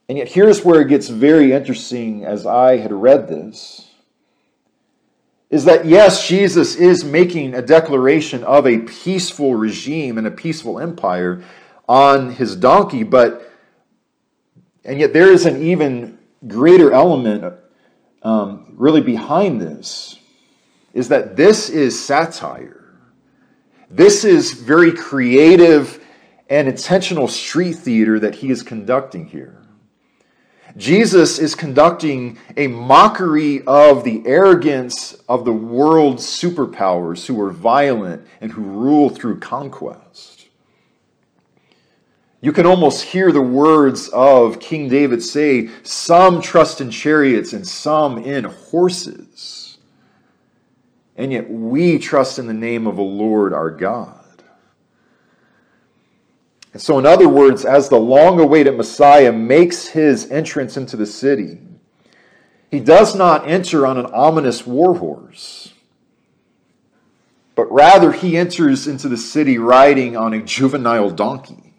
And 0.09 0.17
yet, 0.17 0.29
here's 0.29 0.65
where 0.65 0.81
it 0.81 0.87
gets 0.87 1.07
very 1.07 1.51
interesting 1.51 2.25
as 2.25 2.47
I 2.47 2.77
had 2.77 2.91
read 2.91 3.27
this 3.27 3.91
is 5.53 5.65
that 5.65 5.85
yes, 5.85 6.27
Jesus 6.27 6.75
is 6.75 7.05
making 7.05 7.53
a 7.53 7.61
declaration 7.61 8.43
of 8.43 8.65
a 8.65 8.79
peaceful 8.79 9.53
regime 9.53 10.17
and 10.17 10.25
a 10.25 10.31
peaceful 10.31 10.79
empire 10.79 11.43
on 11.87 12.31
his 12.31 12.55
donkey, 12.55 13.03
but 13.03 13.51
and 14.83 14.99
yet 14.99 15.13
there 15.13 15.31
is 15.31 15.45
an 15.45 15.61
even 15.61 16.17
greater 16.47 16.91
element 16.91 17.53
um, 18.23 18.73
really 18.75 19.01
behind 19.01 19.61
this 19.61 20.17
is 20.91 21.09
that 21.09 21.35
this 21.35 21.69
is 21.69 22.03
satire. 22.03 22.95
This 23.91 24.23
is 24.23 24.53
very 24.53 24.91
creative 24.91 26.03
and 26.49 26.67
intentional 26.67 27.27
street 27.27 27.73
theater 27.73 28.19
that 28.19 28.33
he 28.33 28.49
is 28.49 28.63
conducting 28.63 29.27
here. 29.27 29.62
Jesus 30.75 31.37
is 31.39 31.53
conducting 31.53 32.37
a 32.57 32.67
mockery 32.67 33.61
of 33.65 34.03
the 34.03 34.23
arrogance 34.25 35.13
of 35.29 35.45
the 35.45 35.53
world's 35.53 36.25
superpowers 36.25 37.25
who 37.25 37.39
are 37.41 37.51
violent 37.51 38.25
and 38.41 38.51
who 38.51 38.63
rule 38.63 39.09
through 39.09 39.39
conquest. 39.39 40.47
You 42.41 42.51
can 42.51 42.65
almost 42.65 43.03
hear 43.03 43.31
the 43.31 43.41
words 43.41 44.09
of 44.09 44.59
King 44.59 44.89
David 44.89 45.21
say, 45.21 45.69
Some 45.83 46.41
trust 46.41 46.81
in 46.81 46.91
chariots 46.91 47.53
and 47.53 47.65
some 47.65 48.17
in 48.17 48.45
horses 48.45 49.63
and 51.15 51.31
yet 51.31 51.49
we 51.49 51.99
trust 51.99 52.39
in 52.39 52.47
the 52.47 52.53
name 52.53 52.87
of 52.87 52.95
the 52.95 53.01
Lord 53.01 53.53
our 53.53 53.69
God. 53.69 54.22
And 56.73 56.81
so, 56.81 56.97
in 56.97 57.05
other 57.05 57.29
words, 57.29 57.65
as 57.65 57.87
the 57.87 57.99
long 57.99 58.39
awaited 58.39 58.75
Messiah 58.75 59.31
makes 59.31 59.87
his 59.87 60.29
entrance 60.31 60.75
into 60.75 60.97
the 60.97 61.05
city, 61.05 61.59
he 62.71 62.79
does 62.79 63.15
not 63.15 63.47
enter 63.47 63.85
on 63.85 63.99
an 63.99 64.07
ominous 64.07 64.65
war 64.65 64.95
horse, 64.95 65.71
but 67.53 67.71
rather 67.71 68.11
he 68.11 68.35
enters 68.35 68.87
into 68.87 69.07
the 69.07 69.17
city 69.17 69.59
riding 69.59 70.17
on 70.17 70.33
a 70.33 70.41
juvenile 70.41 71.11
donkey. 71.11 71.73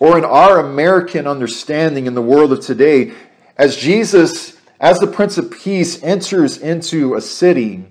Or, 0.00 0.18
in 0.18 0.24
our 0.24 0.58
American 0.58 1.28
understanding 1.28 2.06
in 2.06 2.14
the 2.14 2.22
world 2.22 2.52
of 2.52 2.60
today, 2.60 3.12
as 3.56 3.76
Jesus, 3.76 4.56
as 4.80 4.98
the 4.98 5.06
Prince 5.06 5.38
of 5.38 5.52
Peace, 5.52 6.02
enters 6.02 6.58
into 6.58 7.14
a 7.14 7.20
city, 7.20 7.84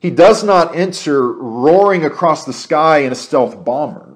he 0.00 0.08
does 0.08 0.42
not 0.42 0.74
enter 0.74 1.30
roaring 1.30 2.04
across 2.04 2.44
the 2.44 2.52
sky 2.52 2.98
in 2.98 3.12
a 3.12 3.16
stealth 3.16 3.64
bomber, 3.64 4.14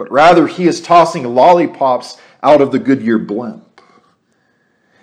but 0.00 0.10
rather 0.10 0.46
he 0.46 0.66
is 0.66 0.80
tossing 0.80 1.24
lollipops 1.24 2.16
out 2.42 2.62
of 2.62 2.72
the 2.72 2.78
Goodyear 2.78 3.18
blimp. 3.18 3.82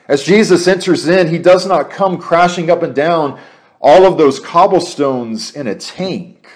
As 0.08 0.24
Jesus 0.24 0.68
enters 0.68 1.08
in, 1.08 1.28
he 1.28 1.38
does 1.38 1.68
not 1.68 1.92
come 1.92 2.18
crashing 2.18 2.72
up 2.72 2.82
and 2.82 2.96
down 2.96 3.40
all 3.80 4.08
of 4.08 4.18
those 4.18 4.40
cobblestones 4.40 5.56
in 5.56 5.68
a 5.68 5.76
tank, 5.76 6.50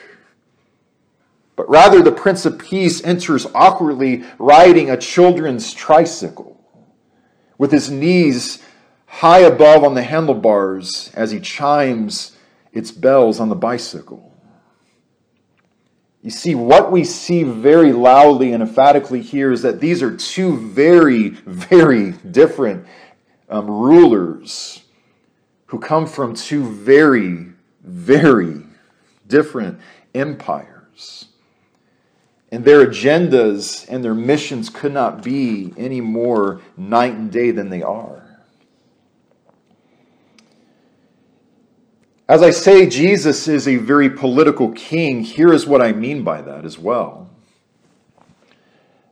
but 1.55 1.69
rather 1.69 2.01
the 2.01 2.11
Prince 2.11 2.47
of 2.47 2.57
Peace 2.57 3.03
enters 3.03 3.45
awkwardly 3.53 4.23
riding 4.39 4.89
a 4.89 4.97
children's 4.97 5.71
tricycle 5.71 6.59
with 7.59 7.71
his 7.71 7.91
knees 7.91 8.63
high 9.05 9.41
above 9.41 9.83
on 9.83 9.93
the 9.93 10.01
handlebars 10.01 11.11
as 11.13 11.29
he 11.29 11.39
chimes 11.39 12.35
its 12.73 12.89
bells 12.89 13.39
on 13.39 13.49
the 13.49 13.55
bicycle. 13.55 14.30
You 16.23 16.29
see, 16.29 16.53
what 16.53 16.91
we 16.91 17.03
see 17.03 17.43
very 17.43 17.93
loudly 17.93 18.53
and 18.53 18.61
emphatically 18.61 19.21
here 19.21 19.51
is 19.51 19.63
that 19.63 19.79
these 19.79 20.03
are 20.03 20.15
two 20.15 20.55
very, 20.55 21.29
very 21.29 22.11
different 22.11 22.85
um, 23.49 23.67
rulers 23.67 24.83
who 25.67 25.79
come 25.79 26.05
from 26.05 26.35
two 26.35 26.63
very, 26.63 27.47
very 27.81 28.61
different 29.27 29.79
empires. 30.13 31.25
And 32.51 32.65
their 32.65 32.85
agendas 32.85 33.87
and 33.89 34.03
their 34.03 34.13
missions 34.13 34.69
could 34.69 34.93
not 34.93 35.23
be 35.23 35.73
any 35.77 36.01
more 36.01 36.61
night 36.77 37.13
and 37.13 37.31
day 37.31 37.51
than 37.51 37.69
they 37.69 37.81
are. 37.81 38.30
As 42.31 42.41
I 42.41 42.51
say, 42.51 42.87
Jesus 42.87 43.49
is 43.49 43.67
a 43.67 43.75
very 43.75 44.09
political 44.09 44.71
king. 44.71 45.21
Here 45.21 45.51
is 45.51 45.67
what 45.67 45.81
I 45.81 45.91
mean 45.91 46.23
by 46.23 46.41
that 46.41 46.63
as 46.63 46.79
well. 46.79 47.29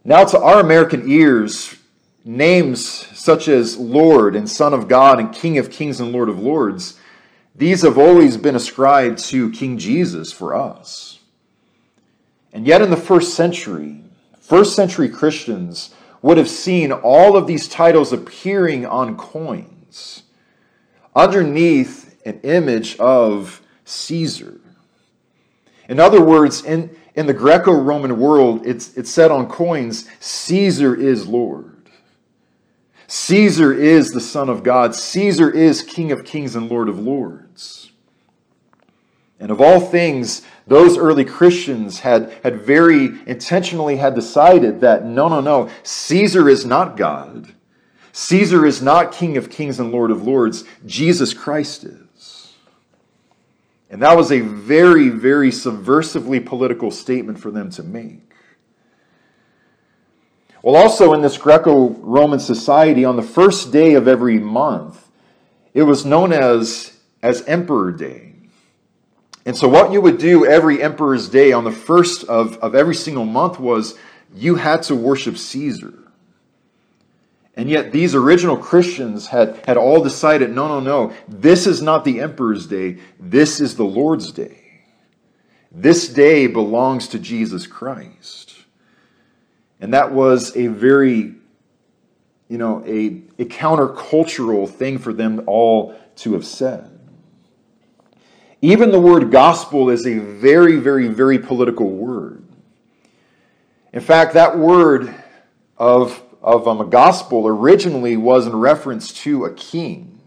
Now, 0.06 0.24
to 0.24 0.40
our 0.40 0.62
American 0.62 1.04
ears, 1.12 1.76
names 2.24 2.82
such 2.82 3.50
as 3.50 3.76
Lord 3.76 4.38
and 4.38 4.50
Son 4.50 4.74
of 4.74 4.88
God 4.88 5.20
and 5.20 5.36
King 5.36 5.58
of 5.58 5.70
Kings 5.70 6.00
and 6.00 6.14
Lord 6.14 6.30
of 6.30 6.40
Lords, 6.40 6.98
these 7.54 7.82
have 7.82 7.98
always 7.98 8.38
been 8.38 8.56
ascribed 8.56 9.18
to 9.26 9.52
King 9.52 9.78
Jesus 9.78 10.32
for 10.32 10.56
us. 10.56 11.20
And 12.54 12.66
yet, 12.66 12.82
in 12.82 12.90
the 12.90 12.96
first 12.96 13.34
century, 13.34 14.02
first 14.40 14.78
century 14.78 15.10
Christians 15.10 15.94
would 16.22 16.38
have 16.38 16.48
seen 16.48 16.94
all 16.94 17.36
of 17.36 17.48
these 17.48 17.68
titles 17.68 18.14
appearing 18.14 18.86
on 18.86 19.18
coins 19.18 20.24
underneath 21.14 22.09
an 22.26 22.40
image 22.44 22.98
of 22.98 23.62
Caesar. 23.86 24.60
In 25.88 26.00
other 26.00 26.22
words, 26.22 26.64
in, 26.64 26.96
in 27.16 27.26
the 27.26 27.34
Greco 27.34 27.74
Roman 27.74 28.20
world, 28.20 28.66
it's, 28.66 28.96
it's 28.96 29.10
said 29.10 29.32
on 29.32 29.48
coins 29.48 30.08
Caesar 30.20 30.96
is 30.96 31.28
Lord. 31.28 31.90
Caesar 33.08 33.74
is 33.74 34.12
the 34.12 34.22
Son 34.22 34.50
of 34.50 34.62
God. 34.62 34.94
Caesar 34.94 35.50
is 35.50 35.82
King 35.82 36.12
of 36.12 36.24
kings 36.24 36.56
and 36.56 36.70
Lord 36.70 36.88
of 36.88 37.00
lords. 37.00 37.92
And 39.40 39.50
of 39.50 39.62
all 39.62 39.80
things, 39.80 40.44
those 40.68 40.98
early 40.98 41.26
Christians 41.26 42.02
had, 42.02 42.32
had 42.44 42.62
very 42.62 43.06
intentionally 43.26 43.96
had 43.96 44.14
decided 44.14 44.82
that 44.82 45.06
no, 45.06 45.28
no, 45.28 45.42
no, 45.42 45.70
Caesar 45.82 46.48
is 46.50 46.66
not 46.66 46.98
God. 46.98 47.54
Caesar 48.12 48.66
is 48.66 48.82
not 48.82 49.12
King 49.12 49.38
of 49.38 49.50
kings 49.50 49.80
and 49.80 49.92
Lord 49.92 50.12
of 50.12 50.24
lords. 50.24 50.66
Jesus 50.86 51.34
Christ 51.34 51.86
is. 51.86 52.09
And 53.90 54.02
that 54.04 54.16
was 54.16 54.32
a 54.32 54.40
very, 54.40 55.10
very 55.10 55.50
subversively 55.50 56.46
political 56.46 56.92
statement 56.92 57.40
for 57.40 57.50
them 57.50 57.72
to 57.72 57.84
make. 57.84 58.30
Well, 60.62 60.76
also 60.76 61.14
in 61.14 61.22
this 61.22 61.38
Greco 61.38 61.90
Roman 61.90 62.40
society, 62.40 63.06
on 63.06 63.16
the 63.16 63.24
first 63.24 63.72
day 63.72 63.94
of 63.94 64.08
every 64.08 64.40
month, 64.40 65.08
it 65.74 65.84
was 65.84 66.06
known 66.06 66.34
as, 66.34 66.98
as 67.24 67.42
Emperor 67.44 67.92
Day. 67.92 68.34
And 69.46 69.56
so, 69.56 69.68
what 69.68 69.92
you 69.94 70.02
would 70.02 70.18
do 70.18 70.46
every 70.46 70.84
Emperor's 70.84 71.30
Day 71.30 71.54
on 71.54 71.64
the 71.64 71.72
first 71.72 72.26
of, 72.26 72.58
of 72.58 72.76
every 72.76 72.94
single 72.94 73.26
month 73.26 73.60
was 73.60 73.98
you 74.36 74.56
had 74.56 74.84
to 74.84 74.96
worship 74.96 75.38
Caesar. 75.38 75.94
And 77.60 77.70
yet, 77.70 77.92
these 77.92 78.16
original 78.16 78.56
Christians 78.56 79.28
had, 79.28 79.60
had 79.66 79.76
all 79.76 80.02
decided 80.02 80.50
no, 80.50 80.70
no, 80.70 80.80
no, 80.80 81.14
this 81.28 81.68
is 81.68 81.82
not 81.82 82.06
the 82.06 82.22
Emperor's 82.22 82.66
Day, 82.66 83.00
this 83.20 83.60
is 83.60 83.76
the 83.76 83.84
Lord's 83.84 84.32
Day. 84.32 84.86
This 85.70 86.08
day 86.08 86.48
belongs 86.48 87.10
to 87.10 87.20
Jesus 87.20 87.68
Christ. 87.68 88.56
And 89.82 89.94
that 89.94 90.14
was 90.14 90.56
a 90.56 90.68
very, 90.68 91.36
you 92.48 92.58
know, 92.58 92.82
a, 92.88 93.24
a 93.38 93.46
countercultural 93.46 94.70
thing 94.70 94.98
for 94.98 95.12
them 95.12 95.44
all 95.46 96.00
to 96.16 96.36
have 96.36 96.46
said. 96.46 96.98
Even 98.62 98.90
the 98.92 99.02
word 99.02 99.32
gospel 99.32 99.90
is 99.90 100.08
a 100.08 100.20
very, 100.20 100.78
very, 100.78 101.10
very 101.10 101.38
political 101.38 101.90
word. 101.90 102.42
In 103.92 104.00
fact, 104.00 104.36
that 104.36 104.58
word 104.58 105.14
of, 105.78 106.24
of 106.42 106.68
um, 106.68 106.82
a 106.82 106.86
gospel 106.86 107.48
originally 107.48 108.18
was 108.18 108.48
in 108.48 108.56
reference 108.56 109.14
to 109.24 109.46
a 109.46 109.54
king, 109.54 110.20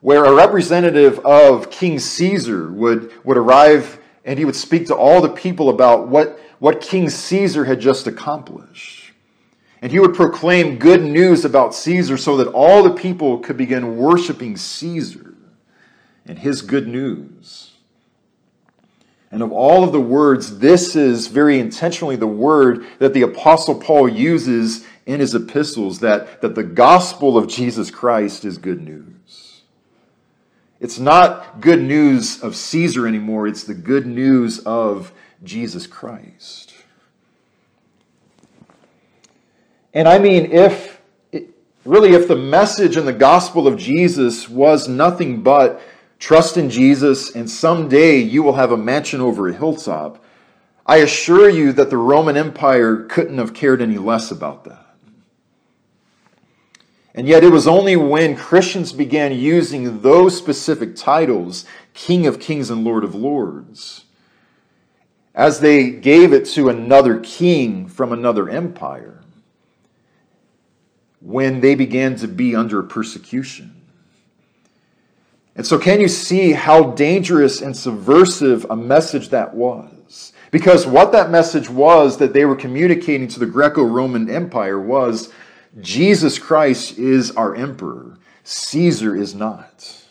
where 0.00 0.24
a 0.24 0.34
representative 0.34 1.18
of 1.20 1.70
King 1.70 1.98
Caesar 1.98 2.70
would, 2.70 3.12
would 3.24 3.36
arrive 3.36 3.98
and 4.24 4.38
he 4.38 4.44
would 4.44 4.56
speak 4.56 4.86
to 4.86 4.94
all 4.94 5.20
the 5.20 5.28
people 5.28 5.68
about 5.68 6.08
what 6.08 6.40
what 6.64 6.80
King 6.80 7.10
Caesar 7.10 7.66
had 7.66 7.78
just 7.78 8.06
accomplished. 8.06 9.12
And 9.82 9.92
he 9.92 10.00
would 10.00 10.14
proclaim 10.14 10.78
good 10.78 11.02
news 11.02 11.44
about 11.44 11.74
Caesar 11.74 12.16
so 12.16 12.38
that 12.38 12.48
all 12.48 12.82
the 12.82 12.94
people 12.94 13.38
could 13.38 13.58
begin 13.58 13.98
worshiping 13.98 14.56
Caesar 14.56 15.34
and 16.24 16.38
his 16.38 16.62
good 16.62 16.88
news. 16.88 17.72
And 19.30 19.42
of 19.42 19.52
all 19.52 19.84
of 19.84 19.92
the 19.92 20.00
words, 20.00 20.58
this 20.58 20.96
is 20.96 21.26
very 21.26 21.58
intentionally 21.58 22.16
the 22.16 22.26
word 22.26 22.86
that 22.98 23.12
the 23.12 23.22
Apostle 23.22 23.78
Paul 23.78 24.08
uses 24.08 24.86
in 25.06 25.20
his 25.20 25.34
epistles 25.34 26.00
that, 26.00 26.40
that 26.40 26.54
the 26.54 26.62
gospel 26.62 27.36
of 27.36 27.46
Jesus 27.46 27.90
Christ 27.90 28.44
is 28.44 28.58
good 28.58 28.82
news. 28.82 29.62
It's 30.80 30.98
not 30.98 31.60
good 31.60 31.80
news 31.80 32.42
of 32.42 32.56
Caesar 32.56 33.06
anymore, 33.06 33.46
it's 33.46 33.64
the 33.64 33.74
good 33.74 34.06
news 34.06 34.60
of 34.60 35.12
Jesus 35.42 35.86
Christ. 35.86 36.74
And 39.92 40.08
I 40.08 40.18
mean, 40.18 40.50
if 40.50 41.00
really, 41.84 42.14
if 42.14 42.26
the 42.26 42.36
message 42.36 42.96
in 42.96 43.04
the 43.04 43.12
gospel 43.12 43.68
of 43.68 43.76
Jesus 43.76 44.48
was 44.48 44.88
nothing 44.88 45.42
but 45.42 45.80
trust 46.18 46.56
in 46.56 46.70
Jesus 46.70 47.34
and 47.34 47.48
someday 47.48 48.18
you 48.18 48.42
will 48.42 48.54
have 48.54 48.72
a 48.72 48.76
mansion 48.76 49.20
over 49.20 49.48
a 49.48 49.54
hilltop, 49.54 50.22
I 50.86 50.96
assure 50.96 51.48
you 51.48 51.72
that 51.72 51.90
the 51.90 51.96
Roman 51.96 52.36
Empire 52.36 53.04
couldn't 53.04 53.38
have 53.38 53.54
cared 53.54 53.80
any 53.80 53.98
less 53.98 54.30
about 54.30 54.64
that. 54.64 54.83
And 57.14 57.28
yet, 57.28 57.44
it 57.44 57.50
was 57.50 57.68
only 57.68 57.94
when 57.94 58.34
Christians 58.34 58.92
began 58.92 59.32
using 59.32 60.00
those 60.02 60.36
specific 60.36 60.96
titles, 60.96 61.64
King 61.92 62.26
of 62.26 62.40
Kings 62.40 62.70
and 62.70 62.82
Lord 62.82 63.04
of 63.04 63.14
Lords, 63.14 64.04
as 65.32 65.60
they 65.60 65.90
gave 65.90 66.32
it 66.32 66.44
to 66.46 66.68
another 66.68 67.20
king 67.20 67.86
from 67.86 68.12
another 68.12 68.48
empire 68.48 69.20
when 71.20 71.60
they 71.60 71.76
began 71.76 72.16
to 72.16 72.28
be 72.28 72.54
under 72.54 72.82
persecution. 72.82 73.80
And 75.56 75.64
so, 75.64 75.78
can 75.78 76.00
you 76.00 76.08
see 76.08 76.52
how 76.52 76.90
dangerous 76.90 77.62
and 77.62 77.76
subversive 77.76 78.66
a 78.68 78.76
message 78.76 79.28
that 79.28 79.54
was? 79.54 80.32
Because 80.50 80.84
what 80.84 81.12
that 81.12 81.30
message 81.30 81.70
was 81.70 82.18
that 82.18 82.32
they 82.32 82.44
were 82.44 82.56
communicating 82.56 83.28
to 83.28 83.38
the 83.38 83.46
Greco 83.46 83.84
Roman 83.84 84.28
Empire 84.28 84.80
was 84.80 85.32
Jesus 85.80 86.38
Christ 86.38 86.98
is 86.98 87.32
our 87.32 87.54
emperor, 87.54 88.18
Caesar 88.44 89.16
is 89.16 89.34
not. 89.34 90.02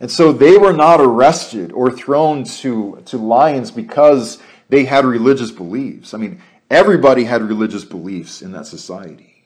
And 0.00 0.10
so 0.10 0.32
they 0.32 0.56
were 0.56 0.72
not 0.72 1.00
arrested 1.00 1.72
or 1.72 1.90
thrown 1.90 2.44
to, 2.44 3.02
to 3.04 3.18
lions 3.18 3.70
because 3.70 4.38
they 4.70 4.84
had 4.84 5.04
religious 5.04 5.50
beliefs. 5.50 6.14
I 6.14 6.18
mean, 6.18 6.40
everybody 6.70 7.24
had 7.24 7.42
religious 7.42 7.84
beliefs 7.84 8.40
in 8.40 8.52
that 8.52 8.66
society. 8.66 9.44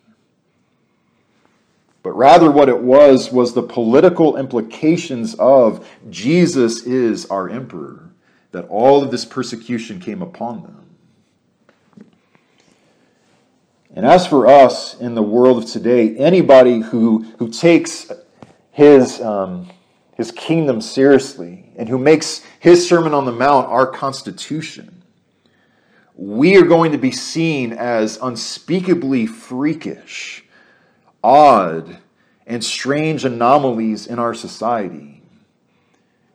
But 2.04 2.12
rather, 2.12 2.50
what 2.50 2.68
it 2.68 2.80
was 2.80 3.32
was 3.32 3.54
the 3.54 3.62
political 3.62 4.36
implications 4.36 5.34
of 5.36 5.88
Jesus 6.10 6.84
is 6.84 7.26
our 7.26 7.48
emperor, 7.48 8.10
that 8.52 8.68
all 8.68 9.02
of 9.02 9.10
this 9.10 9.24
persecution 9.24 9.98
came 9.98 10.22
upon 10.22 10.62
them. 10.62 10.83
And 13.94 14.04
as 14.04 14.26
for 14.26 14.48
us 14.48 14.98
in 15.00 15.14
the 15.14 15.22
world 15.22 15.62
of 15.62 15.70
today, 15.70 16.16
anybody 16.16 16.80
who, 16.80 17.20
who 17.38 17.48
takes 17.48 18.10
his, 18.72 19.20
um, 19.20 19.70
his 20.16 20.32
kingdom 20.32 20.80
seriously 20.80 21.70
and 21.76 21.88
who 21.88 21.96
makes 21.96 22.42
his 22.58 22.88
Sermon 22.88 23.14
on 23.14 23.24
the 23.24 23.32
Mount 23.32 23.68
our 23.68 23.86
constitution, 23.86 25.02
we 26.16 26.56
are 26.56 26.64
going 26.64 26.90
to 26.90 26.98
be 26.98 27.12
seen 27.12 27.72
as 27.72 28.18
unspeakably 28.20 29.26
freakish, 29.26 30.44
odd, 31.22 31.98
and 32.48 32.64
strange 32.64 33.24
anomalies 33.24 34.08
in 34.08 34.18
our 34.18 34.34
society. 34.34 35.22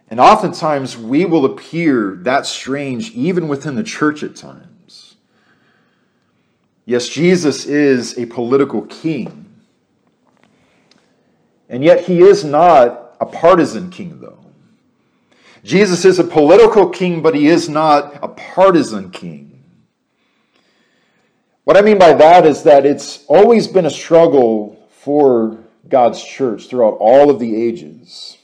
And 0.09 0.21
oftentimes 0.21 0.97
we 0.97 1.25
will 1.25 1.43
appear 1.43 2.15
that 2.21 2.45
strange 2.45 3.11
even 3.11 3.49
within 3.49 3.75
the 3.75 3.83
church 3.83 4.23
at 4.23 4.37
times. 4.37 4.78
Yes, 6.89 7.07
Jesus 7.07 7.67
is 7.67 8.17
a 8.17 8.25
political 8.25 8.81
king. 8.81 9.45
And 11.69 11.83
yet 11.83 12.05
he 12.05 12.23
is 12.23 12.43
not 12.43 13.15
a 13.19 13.27
partisan 13.27 13.91
king, 13.91 14.19
though. 14.19 14.43
Jesus 15.63 16.03
is 16.03 16.17
a 16.17 16.23
political 16.23 16.89
king, 16.89 17.21
but 17.21 17.35
he 17.35 17.45
is 17.45 17.69
not 17.69 18.17
a 18.23 18.27
partisan 18.27 19.11
king. 19.11 19.63
What 21.63 21.77
I 21.77 21.81
mean 21.81 21.99
by 21.99 22.13
that 22.13 22.47
is 22.47 22.63
that 22.63 22.87
it's 22.87 23.23
always 23.27 23.67
been 23.67 23.85
a 23.85 23.91
struggle 23.91 24.89
for 24.89 25.59
God's 25.87 26.23
church 26.23 26.69
throughout 26.69 26.97
all 26.99 27.29
of 27.29 27.37
the 27.37 27.55
ages. 27.55 28.35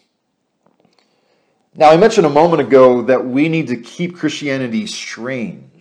Now, 1.73 1.89
I 1.89 1.97
mentioned 1.97 2.27
a 2.27 2.29
moment 2.29 2.61
ago 2.61 3.01
that 3.01 3.25
we 3.25 3.49
need 3.49 3.69
to 3.69 3.77
keep 3.77 4.15
Christianity 4.15 4.85
strange. 4.85 5.74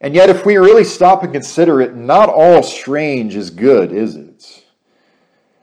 And 0.00 0.14
yet, 0.14 0.28
if 0.28 0.44
we 0.44 0.56
really 0.56 0.84
stop 0.84 1.22
and 1.22 1.32
consider 1.32 1.80
it, 1.80 1.94
not 1.94 2.28
all 2.28 2.62
strange 2.62 3.34
is 3.34 3.50
good, 3.50 3.92
is 3.92 4.14
it? 4.14 4.64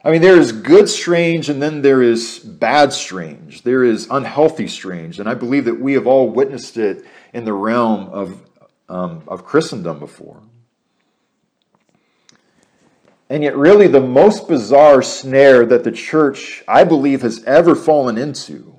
I 0.04 0.10
mean, 0.10 0.20
there 0.20 0.38
is 0.38 0.52
good 0.52 0.88
strange 0.88 1.48
and 1.48 1.62
then 1.62 1.80
there 1.80 2.02
is 2.02 2.38
bad 2.38 2.92
strange. 2.92 3.62
There 3.62 3.82
is 3.82 4.06
unhealthy 4.10 4.66
strange. 4.66 5.18
And 5.18 5.28
I 5.28 5.34
believe 5.34 5.64
that 5.64 5.80
we 5.80 5.94
have 5.94 6.06
all 6.06 6.28
witnessed 6.28 6.76
it 6.76 7.06
in 7.32 7.44
the 7.44 7.54
realm 7.54 8.08
of, 8.10 8.42
um, 8.88 9.22
of 9.26 9.46
Christendom 9.46 9.98
before. 9.98 10.42
And 13.30 13.42
yet, 13.42 13.56
really, 13.56 13.86
the 13.86 14.00
most 14.00 14.46
bizarre 14.46 15.00
snare 15.00 15.64
that 15.64 15.84
the 15.84 15.90
church, 15.90 16.62
I 16.68 16.84
believe, 16.84 17.22
has 17.22 17.42
ever 17.44 17.74
fallen 17.74 18.18
into 18.18 18.73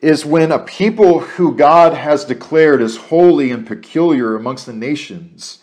is 0.00 0.24
when 0.24 0.50
a 0.50 0.58
people 0.58 1.20
who 1.20 1.54
God 1.54 1.92
has 1.92 2.24
declared 2.24 2.80
as 2.80 2.96
holy 2.96 3.50
and 3.50 3.66
peculiar 3.66 4.34
amongst 4.34 4.66
the 4.66 4.72
nations 4.72 5.58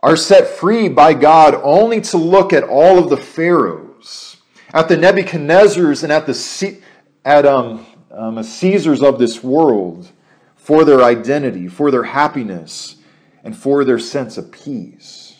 are 0.00 0.16
set 0.16 0.48
free 0.48 0.88
by 0.88 1.14
God 1.14 1.54
only 1.62 2.00
to 2.00 2.16
look 2.16 2.52
at 2.52 2.64
all 2.64 2.98
of 2.98 3.10
the 3.10 3.16
pharaohs, 3.16 4.38
at 4.72 4.88
the 4.88 4.96
Nebuchadnezzars 4.96 6.02
and 6.02 6.12
at 6.12 6.26
the 6.26 6.80
at 7.24 7.46
um, 7.46 7.86
um, 8.10 8.42
Caesars 8.42 9.02
of 9.02 9.18
this 9.18 9.42
world 9.42 10.10
for 10.56 10.84
their 10.84 11.02
identity, 11.02 11.68
for 11.68 11.90
their 11.90 12.04
happiness, 12.04 12.96
and 13.44 13.56
for 13.56 13.84
their 13.84 13.98
sense 13.98 14.38
of 14.38 14.50
peace. 14.50 15.36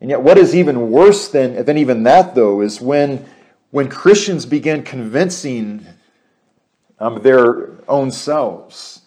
And 0.00 0.10
yet, 0.10 0.22
what 0.22 0.36
is 0.36 0.54
even 0.54 0.90
worse 0.90 1.28
than, 1.28 1.64
than 1.64 1.78
even 1.78 2.02
that, 2.02 2.34
though, 2.34 2.60
is 2.60 2.80
when, 2.80 3.24
when 3.72 3.88
Christians 3.88 4.44
begin 4.46 4.82
convincing 4.82 5.84
um, 7.00 7.22
their 7.22 7.70
own 7.88 8.10
selves 8.12 9.00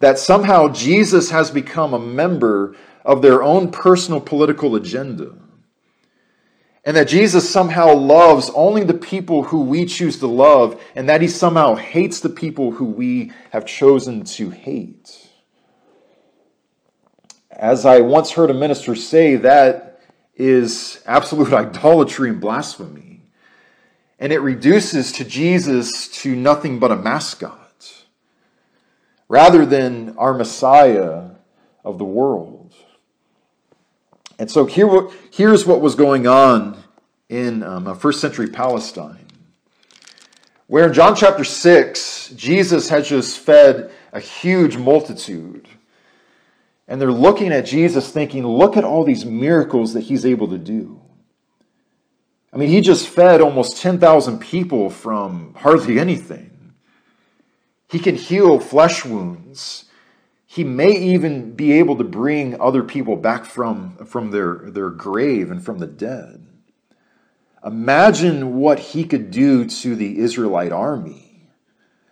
that 0.00 0.18
somehow 0.18 0.68
Jesus 0.68 1.30
has 1.30 1.52
become 1.52 1.94
a 1.94 1.98
member 2.00 2.74
of 3.04 3.22
their 3.22 3.44
own 3.44 3.70
personal 3.70 4.20
political 4.20 4.74
agenda. 4.74 5.32
And 6.84 6.96
that 6.96 7.06
Jesus 7.06 7.48
somehow 7.48 7.94
loves 7.94 8.50
only 8.56 8.82
the 8.82 8.94
people 8.94 9.44
who 9.44 9.60
we 9.60 9.86
choose 9.86 10.18
to 10.18 10.26
love, 10.26 10.82
and 10.96 11.08
that 11.08 11.22
he 11.22 11.28
somehow 11.28 11.76
hates 11.76 12.18
the 12.18 12.28
people 12.28 12.72
who 12.72 12.86
we 12.86 13.30
have 13.50 13.64
chosen 13.64 14.24
to 14.24 14.50
hate. 14.50 15.28
As 17.52 17.86
I 17.86 18.00
once 18.00 18.32
heard 18.32 18.50
a 18.50 18.54
minister 18.54 18.96
say, 18.96 19.36
that 19.36 20.00
is 20.34 21.00
absolute 21.06 21.52
idolatry 21.52 22.30
and 22.30 22.40
blasphemy. 22.40 23.11
And 24.22 24.32
it 24.32 24.38
reduces 24.38 25.10
to 25.14 25.24
Jesus 25.24 26.06
to 26.22 26.36
nothing 26.36 26.78
but 26.78 26.92
a 26.92 26.96
mascot 26.96 27.92
rather 29.28 29.66
than 29.66 30.16
our 30.16 30.32
Messiah 30.32 31.30
of 31.84 31.98
the 31.98 32.04
world. 32.04 32.72
And 34.38 34.48
so 34.48 34.64
here, 34.64 35.08
here's 35.32 35.66
what 35.66 35.80
was 35.80 35.96
going 35.96 36.28
on 36.28 36.80
in 37.28 37.64
um, 37.64 37.98
first 37.98 38.20
century 38.20 38.46
Palestine, 38.46 39.26
where 40.68 40.86
in 40.86 40.92
John 40.92 41.16
chapter 41.16 41.42
6, 41.42 42.34
Jesus 42.36 42.88
had 42.88 43.04
just 43.04 43.40
fed 43.40 43.90
a 44.12 44.20
huge 44.20 44.76
multitude. 44.76 45.66
And 46.86 47.00
they're 47.00 47.10
looking 47.10 47.52
at 47.52 47.66
Jesus 47.66 48.12
thinking, 48.12 48.46
look 48.46 48.76
at 48.76 48.84
all 48.84 49.02
these 49.02 49.24
miracles 49.24 49.94
that 49.94 50.02
he's 50.02 50.24
able 50.24 50.46
to 50.46 50.58
do. 50.58 51.01
I 52.52 52.58
mean, 52.58 52.68
he 52.68 52.80
just 52.80 53.08
fed 53.08 53.40
almost 53.40 53.80
10,000 53.80 54.38
people 54.38 54.90
from 54.90 55.54
hardly 55.54 55.98
anything. 55.98 56.74
He 57.88 57.98
can 57.98 58.14
heal 58.14 58.58
flesh 58.58 59.04
wounds. 59.04 59.86
He 60.46 60.64
may 60.64 60.92
even 60.92 61.52
be 61.52 61.72
able 61.72 61.96
to 61.96 62.04
bring 62.04 62.60
other 62.60 62.82
people 62.82 63.16
back 63.16 63.46
from, 63.46 63.96
from 64.04 64.30
their, 64.30 64.70
their 64.70 64.90
grave 64.90 65.50
and 65.50 65.64
from 65.64 65.78
the 65.78 65.86
dead. 65.86 66.46
Imagine 67.64 68.58
what 68.58 68.78
he 68.78 69.04
could 69.04 69.30
do 69.30 69.64
to 69.64 69.94
the 69.94 70.18
Israelite 70.18 70.72
army. 70.72 71.48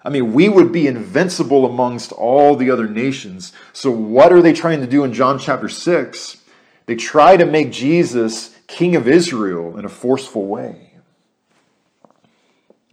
I 0.02 0.08
mean, 0.08 0.32
we 0.32 0.48
would 0.48 0.72
be 0.72 0.86
invincible 0.86 1.66
amongst 1.66 2.12
all 2.12 2.56
the 2.56 2.70
other 2.70 2.88
nations. 2.88 3.52
So, 3.72 3.90
what 3.90 4.32
are 4.32 4.40
they 4.40 4.54
trying 4.54 4.80
to 4.80 4.86
do 4.86 5.04
in 5.04 5.12
John 5.12 5.38
chapter 5.38 5.68
6? 5.68 6.42
They 6.86 6.96
try 6.96 7.36
to 7.36 7.44
make 7.44 7.72
Jesus 7.72 8.56
king 8.70 8.96
of 8.96 9.08
Israel 9.08 9.76
in 9.78 9.84
a 9.84 9.88
forceful 9.88 10.46
way. 10.46 10.92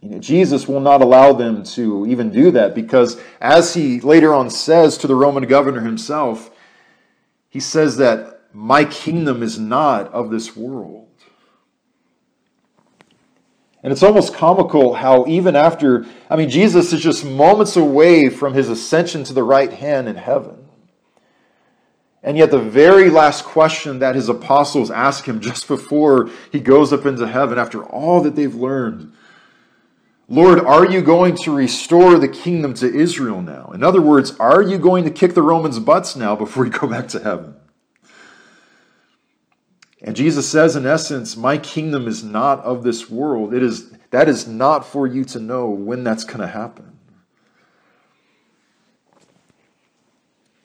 You 0.00 0.10
know, 0.10 0.18
Jesus 0.18 0.68
will 0.68 0.80
not 0.80 1.02
allow 1.02 1.32
them 1.32 1.62
to 1.64 2.06
even 2.06 2.30
do 2.30 2.50
that 2.52 2.74
because, 2.74 3.20
as 3.40 3.74
he 3.74 4.00
later 4.00 4.34
on 4.34 4.50
says 4.50 4.98
to 4.98 5.06
the 5.06 5.14
Roman 5.14 5.44
governor 5.44 5.80
himself, 5.80 6.50
he 7.48 7.60
says 7.60 7.96
that 7.96 8.42
my 8.52 8.84
kingdom 8.84 9.42
is 9.42 9.58
not 9.58 10.12
of 10.12 10.30
this 10.30 10.56
world. 10.56 11.06
And 13.82 13.92
it's 13.92 14.02
almost 14.02 14.34
comical 14.34 14.94
how, 14.94 15.26
even 15.26 15.54
after, 15.56 16.04
I 16.28 16.36
mean, 16.36 16.50
Jesus 16.50 16.92
is 16.92 17.00
just 17.00 17.24
moments 17.24 17.76
away 17.76 18.28
from 18.28 18.54
his 18.54 18.68
ascension 18.68 19.24
to 19.24 19.32
the 19.32 19.44
right 19.44 19.72
hand 19.72 20.08
in 20.08 20.16
heaven. 20.16 20.67
And 22.22 22.36
yet, 22.36 22.50
the 22.50 22.58
very 22.58 23.10
last 23.10 23.44
question 23.44 24.00
that 24.00 24.16
his 24.16 24.28
apostles 24.28 24.90
ask 24.90 25.24
him 25.26 25.40
just 25.40 25.68
before 25.68 26.30
he 26.50 26.58
goes 26.58 26.92
up 26.92 27.06
into 27.06 27.26
heaven, 27.28 27.58
after 27.58 27.84
all 27.84 28.20
that 28.22 28.34
they've 28.34 28.54
learned, 28.54 29.12
Lord, 30.28 30.60
are 30.60 30.84
you 30.84 31.00
going 31.00 31.36
to 31.36 31.54
restore 31.54 32.18
the 32.18 32.28
kingdom 32.28 32.74
to 32.74 32.92
Israel 32.92 33.40
now? 33.40 33.70
In 33.72 33.82
other 33.82 34.02
words, 34.02 34.36
are 34.38 34.62
you 34.62 34.78
going 34.78 35.04
to 35.04 35.10
kick 35.10 35.34
the 35.34 35.42
Romans' 35.42 35.78
butts 35.78 36.16
now 36.16 36.36
before 36.36 36.66
you 36.66 36.72
go 36.72 36.86
back 36.86 37.08
to 37.08 37.20
heaven? 37.20 37.54
And 40.02 40.14
Jesus 40.14 40.48
says, 40.48 40.76
in 40.76 40.86
essence, 40.86 41.36
my 41.36 41.56
kingdom 41.56 42.06
is 42.06 42.22
not 42.22 42.60
of 42.60 42.82
this 42.82 43.08
world. 43.08 43.54
It 43.54 43.62
is, 43.62 43.90
that 44.10 44.28
is 44.28 44.46
not 44.46 44.86
for 44.86 45.06
you 45.06 45.24
to 45.26 45.40
know 45.40 45.70
when 45.70 46.04
that's 46.04 46.24
going 46.24 46.40
to 46.40 46.46
happen. 46.46 46.97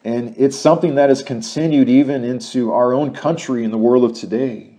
And 0.04 0.34
it's 0.36 0.56
something 0.58 0.96
that 0.96 1.08
has 1.08 1.22
continued 1.22 1.88
even 1.88 2.24
into 2.24 2.72
our 2.72 2.92
own 2.92 3.14
country 3.14 3.64
in 3.64 3.70
the 3.70 3.78
world 3.78 4.04
of 4.04 4.12
today 4.14 4.74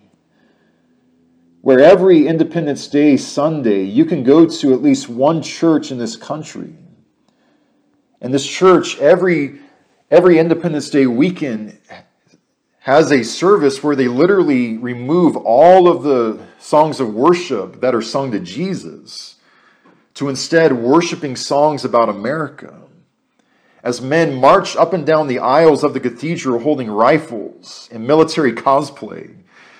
where 1.65 1.79
every 1.79 2.27
Independence 2.27 2.87
Day 2.87 3.17
Sunday 3.17 3.85
you 3.85 4.05
can 4.05 4.21
go 4.21 4.45
to 4.45 4.73
at 4.75 4.83
least 4.83 5.09
one 5.09 5.41
church 5.41 5.89
in 5.89 5.97
this 5.97 6.15
country. 6.15 6.75
And 8.21 8.31
this 8.31 8.45
church, 8.45 8.99
every, 8.99 9.61
every 10.11 10.37
Independence 10.37 10.91
Day 10.91 11.07
weekend, 11.07 11.79
has 12.81 13.11
a 13.11 13.23
service 13.23 13.81
where 13.81 13.95
they 13.95 14.07
literally 14.07 14.77
remove 14.77 15.35
all 15.37 15.87
of 15.87 16.03
the 16.03 16.39
songs 16.59 16.99
of 16.99 17.15
worship 17.15 17.81
that 17.81 17.95
are 17.95 18.01
sung 18.03 18.31
to 18.33 18.39
Jesus 18.39 19.37
to 20.13 20.29
instead 20.29 20.71
worshiping 20.71 21.35
songs 21.35 21.83
about 21.83 22.09
America. 22.09 22.79
As 23.85 24.01
men 24.01 24.33
marched 24.33 24.75
up 24.77 24.93
and 24.93 25.05
down 25.05 25.27
the 25.27 25.37
aisles 25.37 25.83
of 25.83 25.93
the 25.93 25.99
cathedral 25.99 26.59
holding 26.59 26.89
rifles 26.89 27.87
and 27.91 28.07
military 28.07 28.51
cosplay, 28.51 29.35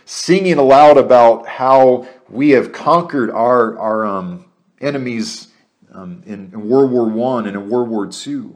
singing 0.05 0.59
aloud 0.59 0.99
about 0.99 1.47
how 1.47 2.07
we 2.29 2.51
have 2.51 2.71
conquered 2.71 3.31
our, 3.31 3.75
our 3.79 4.05
um, 4.05 4.45
enemies 4.79 5.47
um, 5.91 6.21
in, 6.27 6.51
in 6.53 6.69
World 6.69 6.91
War 6.91 7.07
I 7.35 7.47
and 7.47 7.57
in 7.57 7.67
World 7.67 7.89
War 7.89 8.07
II. 8.07 8.51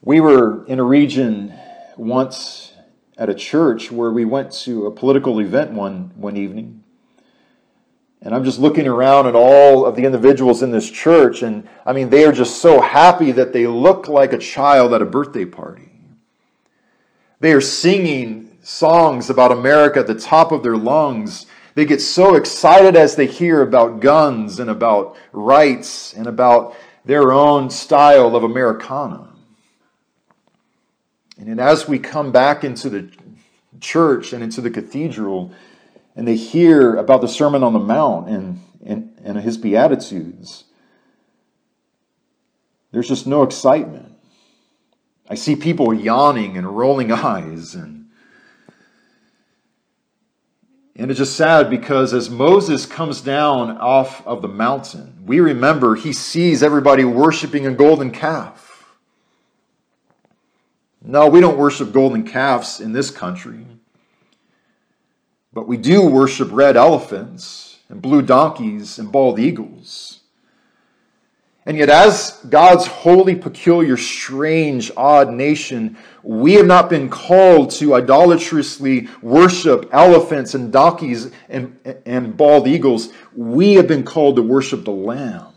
We 0.00 0.20
were 0.20 0.64
in 0.66 0.78
a 0.78 0.84
region 0.84 1.52
once 1.96 2.74
at 3.16 3.28
a 3.28 3.34
church 3.34 3.90
where 3.90 4.12
we 4.12 4.24
went 4.24 4.52
to 4.52 4.86
a 4.86 4.92
political 4.92 5.40
event 5.40 5.72
one, 5.72 6.12
one 6.14 6.36
evening. 6.36 6.77
And 8.20 8.34
I'm 8.34 8.44
just 8.44 8.58
looking 8.58 8.88
around 8.88 9.26
at 9.26 9.36
all 9.36 9.86
of 9.86 9.94
the 9.94 10.04
individuals 10.04 10.62
in 10.62 10.72
this 10.72 10.90
church, 10.90 11.42
and 11.42 11.68
I 11.86 11.92
mean, 11.92 12.10
they 12.10 12.24
are 12.24 12.32
just 12.32 12.60
so 12.60 12.80
happy 12.80 13.30
that 13.32 13.52
they 13.52 13.66
look 13.66 14.08
like 14.08 14.32
a 14.32 14.38
child 14.38 14.92
at 14.92 15.02
a 15.02 15.06
birthday 15.06 15.44
party. 15.44 15.90
They 17.40 17.52
are 17.52 17.60
singing 17.60 18.58
songs 18.62 19.30
about 19.30 19.52
America 19.52 20.00
at 20.00 20.08
the 20.08 20.18
top 20.18 20.50
of 20.50 20.64
their 20.64 20.76
lungs. 20.76 21.46
They 21.74 21.84
get 21.84 22.02
so 22.02 22.34
excited 22.34 22.96
as 22.96 23.14
they 23.14 23.26
hear 23.26 23.62
about 23.62 24.00
guns 24.00 24.58
and 24.58 24.68
about 24.68 25.16
rights 25.32 26.12
and 26.12 26.26
about 26.26 26.74
their 27.04 27.32
own 27.32 27.70
style 27.70 28.34
of 28.34 28.42
Americana. 28.42 29.28
And 31.38 31.60
as 31.60 31.86
we 31.86 32.00
come 32.00 32.32
back 32.32 32.64
into 32.64 32.90
the 32.90 33.08
church 33.80 34.32
and 34.32 34.42
into 34.42 34.60
the 34.60 34.70
cathedral, 34.70 35.52
and 36.18 36.26
they 36.26 36.34
hear 36.34 36.96
about 36.96 37.20
the 37.20 37.28
Sermon 37.28 37.62
on 37.62 37.72
the 37.72 37.78
Mount 37.78 38.28
and, 38.28 38.60
and, 38.84 39.16
and 39.22 39.38
his 39.38 39.56
Beatitudes, 39.56 40.64
there's 42.90 43.06
just 43.06 43.24
no 43.24 43.44
excitement. 43.44 44.16
I 45.30 45.36
see 45.36 45.54
people 45.54 45.94
yawning 45.94 46.56
and 46.56 46.76
rolling 46.76 47.12
eyes 47.12 47.76
and 47.76 48.06
and 50.96 51.12
it's 51.12 51.18
just 51.18 51.36
sad 51.36 51.70
because 51.70 52.12
as 52.12 52.28
Moses 52.28 52.84
comes 52.84 53.20
down 53.20 53.78
off 53.78 54.26
of 54.26 54.42
the 54.42 54.48
mountain, 54.48 55.22
we 55.24 55.38
remember 55.38 55.94
he 55.94 56.12
sees 56.12 56.60
everybody 56.60 57.04
worshiping 57.04 57.64
a 57.68 57.70
golden 57.70 58.10
calf. 58.10 58.88
No, 61.00 61.28
we 61.28 61.40
don't 61.40 61.56
worship 61.56 61.92
golden 61.92 62.24
calves 62.24 62.80
in 62.80 62.90
this 62.90 63.12
country. 63.12 63.64
But 65.52 65.66
we 65.66 65.76
do 65.76 66.06
worship 66.06 66.48
red 66.52 66.76
elephants 66.76 67.78
and 67.88 68.02
blue 68.02 68.22
donkeys 68.22 68.98
and 68.98 69.10
bald 69.10 69.38
eagles. 69.38 70.20
And 71.68 71.76
yet, 71.76 71.90
as 71.90 72.40
God's 72.48 72.86
holy, 72.86 73.34
peculiar, 73.34 73.98
strange, 73.98 74.90
odd 74.96 75.30
nation, 75.30 75.98
we 76.22 76.54
have 76.54 76.64
not 76.64 76.88
been 76.88 77.10
called 77.10 77.72
to 77.72 77.94
idolatrously 77.94 79.08
worship 79.20 79.86
elephants 79.92 80.54
and 80.54 80.72
donkeys 80.72 81.30
and, 81.50 81.78
and 82.06 82.34
bald 82.34 82.66
eagles. 82.66 83.10
We 83.36 83.74
have 83.74 83.86
been 83.86 84.02
called 84.02 84.36
to 84.36 84.42
worship 84.42 84.86
the 84.86 84.92
Lamb. 84.92 85.52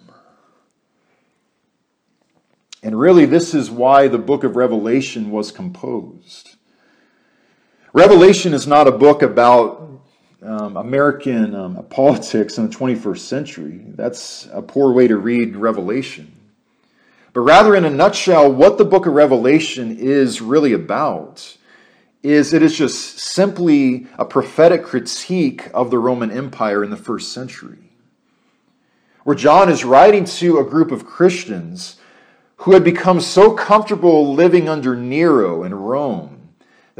And 2.83 2.99
really, 2.99 3.25
this 3.25 3.53
is 3.53 3.71
why 3.71 4.09
the 4.09 4.17
book 4.17 4.43
of 4.43 4.57
Revelation 4.57 5.31
was 5.31 5.51
composed. 5.51 6.57
Revelation 7.93 8.53
is 8.53 8.67
not 8.67 8.87
a 8.87 8.91
book 8.91 9.21
about 9.21 10.01
um, 10.41 10.77
American 10.77 11.53
um, 11.53 11.85
politics 11.89 12.57
in 12.57 12.69
the 12.69 12.73
21st 12.73 13.17
century. 13.17 13.81
That's 13.85 14.47
a 14.53 14.61
poor 14.61 14.93
way 14.93 15.09
to 15.09 15.17
read 15.17 15.57
Revelation. 15.57 16.31
But 17.33 17.41
rather, 17.41 17.75
in 17.75 17.83
a 17.83 17.89
nutshell, 17.89 18.49
what 18.49 18.77
the 18.77 18.85
book 18.85 19.07
of 19.07 19.13
Revelation 19.13 19.97
is 19.99 20.41
really 20.41 20.71
about 20.71 21.57
is 22.23 22.53
it 22.53 22.63
is 22.63 22.77
just 22.77 23.19
simply 23.19 24.07
a 24.17 24.23
prophetic 24.23 24.83
critique 24.83 25.67
of 25.73 25.91
the 25.91 25.99
Roman 25.99 26.31
Empire 26.31 26.85
in 26.85 26.91
the 26.91 26.97
first 26.97 27.33
century. 27.33 27.91
Where 29.25 29.35
John 29.35 29.69
is 29.69 29.83
writing 29.83 30.23
to 30.23 30.59
a 30.59 30.63
group 30.63 30.91
of 30.91 31.05
Christians 31.05 31.97
who 32.57 32.71
had 32.71 32.85
become 32.85 33.19
so 33.19 33.51
comfortable 33.51 34.33
living 34.33 34.69
under 34.69 34.95
Nero 34.95 35.63
and 35.63 35.89
Rome 35.89 36.30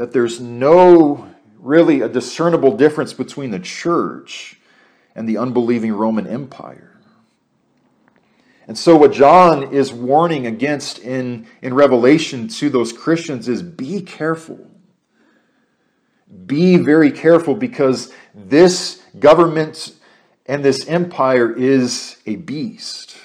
that 0.02 0.10
there's 0.10 0.40
no 0.40 1.28
really 1.60 2.00
a 2.00 2.08
discernible 2.08 2.76
difference 2.76 3.12
between 3.12 3.52
the 3.52 3.60
church 3.60 4.56
and 5.14 5.28
the 5.28 5.38
unbelieving 5.38 5.92
Roman 5.92 6.26
Empire. 6.26 6.98
And 8.66 8.76
so, 8.76 8.96
what 8.96 9.12
John 9.12 9.72
is 9.72 9.92
warning 9.92 10.44
against 10.44 10.98
in, 10.98 11.46
in 11.62 11.72
Revelation 11.72 12.48
to 12.48 12.68
those 12.68 12.92
Christians 12.92 13.48
is 13.48 13.62
be 13.62 14.00
careful. 14.00 14.68
Be 16.46 16.78
very 16.78 17.12
careful 17.12 17.54
because 17.54 18.12
this 18.34 19.00
government 19.20 19.94
and 20.46 20.64
this 20.64 20.84
empire 20.88 21.56
is 21.56 22.16
a 22.26 22.34
beast. 22.34 23.16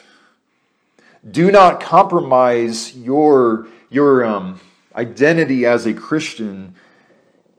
Do 1.32 1.52
not 1.52 1.82
compromise 1.82 2.96
your, 2.96 3.66
your 3.90 4.24
um, 4.24 4.60
identity 4.98 5.66
as 5.66 5.86
a 5.86 5.94
Christian 5.94 6.76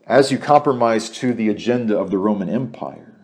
as 0.07 0.33
you 0.33 0.39
compromise 0.39 1.09
to 1.11 1.33
the 1.33 1.49
agenda 1.49 1.97
of 1.97 2.11
the 2.11 2.19
Roman 2.19 2.49
Empire. 2.49 3.15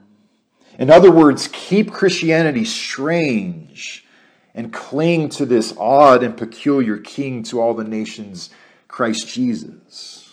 In 0.79 0.91
other 0.91 1.11
words, 1.11 1.49
keep 1.53 1.93
Christianity 1.93 2.65
strange 2.65 4.07
and 4.55 4.73
cling 4.73 5.29
to 5.31 5.47
this 5.47 5.75
odd 5.79 6.23
and 6.23 6.37
peculiar 6.37 6.99
king 6.99 7.43
to 7.45 7.61
all 7.61 7.75
the 7.75 7.85
nations, 7.85 8.51
Christ 8.87 9.27
Jesus. 9.29 10.33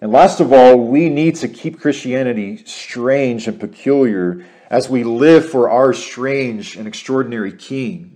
And 0.00 0.12
last 0.12 0.38
of 0.38 0.52
all, 0.52 0.78
we 0.78 1.08
need 1.08 1.36
to 1.36 1.48
keep 1.48 1.80
Christianity 1.80 2.62
strange 2.66 3.48
and 3.48 3.58
peculiar 3.58 4.44
as 4.68 4.88
we 4.88 5.02
live 5.02 5.48
for 5.48 5.70
our 5.70 5.92
strange 5.94 6.76
and 6.76 6.86
extraordinary 6.86 7.52
king. 7.52 8.13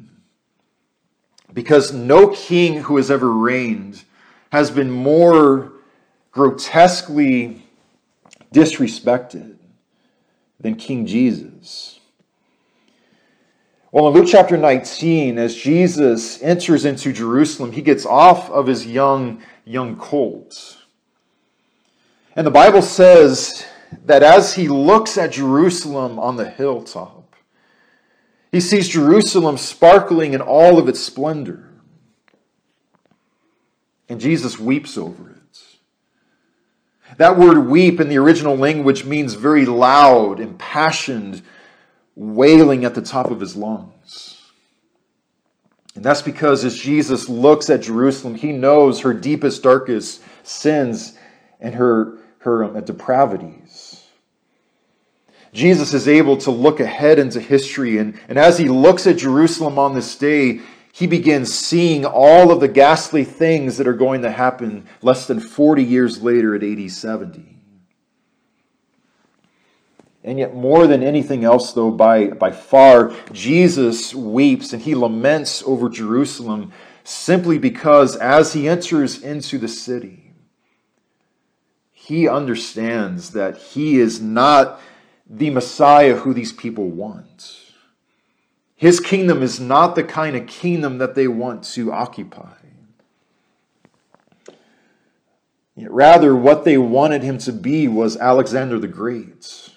Because 1.53 1.93
no 1.93 2.29
king 2.29 2.83
who 2.83 2.97
has 2.97 3.11
ever 3.11 3.33
reigned 3.33 4.05
has 4.51 4.71
been 4.71 4.91
more 4.91 5.73
grotesquely 6.31 7.67
disrespected 8.53 9.57
than 10.61 10.75
King 10.75 11.07
Jesus. 11.07 12.01
Well, 13.91 14.09
in 14.09 14.15
Luke 14.15 14.29
chapter 14.29 14.57
19, 14.57 15.39
as 15.39 15.55
Jesus 15.55 16.43
enters 16.43 16.85
into 16.85 17.13
Jerusalem, 17.13 17.73
he 17.73 17.81
gets 17.81 18.05
off 18.05 18.51
of 18.51 18.67
his 18.67 18.87
young, 18.87 19.43
young 19.65 19.97
colt. 19.97 20.77
And 22.37 22.47
the 22.47 22.51
Bible 22.51 22.83
says 22.83 23.65
that 24.05 24.23
as 24.23 24.55
he 24.55 24.69
looks 24.69 25.17
at 25.17 25.33
Jerusalem 25.33 26.19
on 26.19 26.37
the 26.37 26.49
hilltop, 26.49 27.18
he 28.51 28.61
sees 28.61 28.89
Jerusalem 28.89 29.59
sparkling 29.59 30.35
in 30.35 30.41
all 30.41 30.79
of 30.79 30.89
its 30.89 31.01
splendor. 31.01 31.69
And 34.09 34.21
Jesus 34.21 34.59
weeps 34.59 34.97
over 34.97 35.31
it. 35.31 35.39
That 37.17 37.39
word 37.39 37.67
weep 37.67 38.01
in 38.01 38.09
the 38.09 38.19
original 38.19 38.57
language 38.57 39.05
means 39.05 39.35
very 39.35 39.65
loud, 39.65 40.41
impassioned, 40.41 41.43
wailing 42.15 42.85
at 42.85 42.95
the 42.95 43.03
top 43.03 43.31
of 43.31 43.41
his 43.41 43.57
lungs. 43.57 44.39
And 45.95 46.05
that's 46.05 46.23
because 46.23 46.65
as 46.65 46.79
Jesus 46.79 47.29
looks 47.29 47.71
at 47.71 47.83
Jerusalem, 47.83 48.35
he 48.35 48.53
knows 48.53 49.01
her 49.01 49.13
deepest, 49.13 49.63
darkest 49.63 50.23
sins 50.43 51.19
and 51.61 51.75
her, 51.75 52.19
her 52.39 52.65
um, 52.65 52.85
depravities. 52.85 53.68
Jesus 55.59 55.93
is 55.93 56.07
able 56.07 56.37
to 56.37 56.53
look 56.53 56.79
ahead 56.79 57.19
into 57.19 57.41
history, 57.41 57.99
and, 57.99 58.17
and 58.29 58.39
as 58.39 58.59
he 58.59 58.69
looks 58.69 59.09
at 59.09 59.17
Jerusalem 59.17 59.77
on 59.77 59.93
this 59.93 60.15
day, 60.15 60.61
he 60.93 61.09
begins 61.09 61.53
seeing 61.53 62.05
all 62.05 62.53
of 62.53 62.61
the 62.61 62.69
ghastly 62.69 63.25
things 63.25 63.77
that 63.77 63.89
are 63.89 63.93
going 63.93 64.23
to 64.23 64.31
happen 64.31 64.87
less 65.03 65.27
than 65.27 65.41
40 65.41 65.83
years 65.83 66.23
later 66.23 66.55
at 66.55 66.63
AD 66.63 66.89
70. 66.93 67.57
And 70.23 70.39
yet, 70.39 70.55
more 70.55 70.87
than 70.87 71.03
anything 71.03 71.43
else, 71.43 71.73
though, 71.73 71.91
by, 71.91 72.29
by 72.29 72.53
far, 72.53 73.13
Jesus 73.33 74.15
weeps 74.15 74.73
and 74.73 74.81
he 74.81 74.95
laments 74.95 75.65
over 75.67 75.89
Jerusalem 75.89 76.73
simply 77.03 77.59
because 77.59 78.15
as 78.15 78.53
he 78.53 78.69
enters 78.69 79.21
into 79.21 79.59
the 79.59 79.67
city, 79.67 80.35
he 81.93 82.29
understands 82.29 83.31
that 83.31 83.57
he 83.57 83.99
is 83.99 84.21
not 84.21 84.81
the 85.29 85.51
Messiah 85.51 86.17
who 86.17 86.33
these 86.33 86.53
people 86.53 86.89
want. 86.89 87.59
His 88.75 89.01
kingdom 89.01 89.43
is 89.43 89.59
not 89.59 89.95
the 89.95 90.05
kind 90.05 90.37
of 90.37 90.47
kingdom 90.47 90.99
that 90.99 91.15
they 91.15 91.29
want 91.29 91.65
to 91.65 91.93
occupy. 91.93 92.55
Rather, 95.77 96.35
what 96.35 96.65
they 96.65 96.77
wanted 96.77 97.23
him 97.23 97.39
to 97.39 97.53
be 97.53 97.87
was 97.87 98.17
Alexander 98.17 98.79
the 98.79 98.89
Great. 98.89 99.71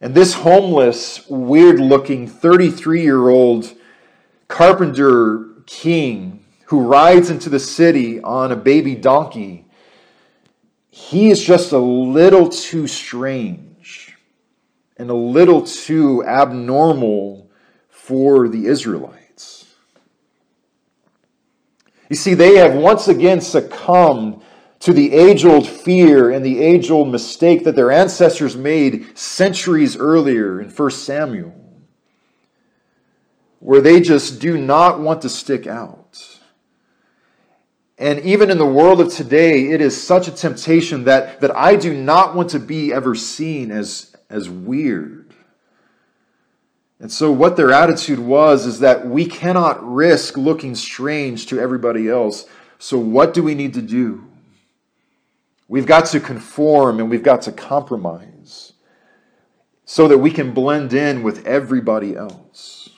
And 0.00 0.14
this 0.14 0.34
homeless, 0.34 1.28
weird 1.28 1.80
looking 1.80 2.26
33 2.26 3.02
year 3.02 3.28
old 3.28 3.74
carpenter 4.46 5.46
king 5.66 6.44
who 6.66 6.80
rides 6.80 7.30
into 7.30 7.50
the 7.50 7.58
city 7.58 8.20
on 8.20 8.52
a 8.52 8.56
baby 8.56 8.94
donkey, 8.94 9.66
he 10.90 11.30
is 11.30 11.42
just 11.42 11.72
a 11.72 11.78
little 11.78 12.48
too 12.48 12.86
strange 12.86 14.16
and 14.96 15.10
a 15.10 15.14
little 15.14 15.62
too 15.62 16.24
abnormal 16.24 17.50
for 17.88 18.48
the 18.48 18.66
Israelites. 18.66 19.66
You 22.08 22.16
see, 22.16 22.34
they 22.34 22.56
have 22.56 22.74
once 22.74 23.08
again 23.08 23.40
succumbed 23.40 24.42
to 24.80 24.92
the 24.92 25.12
age 25.12 25.44
old 25.44 25.68
fear 25.68 26.30
and 26.30 26.44
the 26.44 26.60
age 26.60 26.90
old 26.90 27.08
mistake 27.08 27.64
that 27.64 27.74
their 27.74 27.90
ancestors 27.90 28.56
made 28.56 29.18
centuries 29.18 29.96
earlier 29.96 30.60
in 30.60 30.70
1 30.70 30.90
Samuel, 30.90 31.54
where 33.58 33.80
they 33.80 34.00
just 34.00 34.40
do 34.40 34.56
not 34.56 35.00
want 35.00 35.22
to 35.22 35.28
stick 35.28 35.66
out. 35.66 36.07
And 37.98 38.20
even 38.20 38.48
in 38.50 38.58
the 38.58 38.66
world 38.66 39.00
of 39.00 39.12
today, 39.12 39.70
it 39.70 39.80
is 39.80 40.00
such 40.00 40.28
a 40.28 40.30
temptation 40.30 41.04
that, 41.04 41.40
that 41.40 41.54
I 41.56 41.74
do 41.74 41.92
not 41.92 42.36
want 42.36 42.50
to 42.50 42.60
be 42.60 42.92
ever 42.92 43.16
seen 43.16 43.72
as, 43.72 44.16
as 44.30 44.48
weird. 44.48 45.34
And 47.00 47.10
so, 47.10 47.30
what 47.30 47.56
their 47.56 47.72
attitude 47.72 48.18
was 48.18 48.66
is 48.66 48.80
that 48.80 49.06
we 49.06 49.26
cannot 49.26 49.84
risk 49.84 50.36
looking 50.36 50.74
strange 50.74 51.46
to 51.46 51.60
everybody 51.60 52.08
else. 52.08 52.46
So, 52.78 52.98
what 52.98 53.34
do 53.34 53.42
we 53.42 53.54
need 53.54 53.74
to 53.74 53.82
do? 53.82 54.24
We've 55.68 55.86
got 55.86 56.06
to 56.06 56.20
conform 56.20 56.98
and 56.98 57.10
we've 57.10 57.22
got 57.22 57.42
to 57.42 57.52
compromise 57.52 58.72
so 59.84 60.08
that 60.08 60.18
we 60.18 60.30
can 60.30 60.52
blend 60.52 60.92
in 60.92 61.22
with 61.22 61.46
everybody 61.46 62.16
else. 62.16 62.90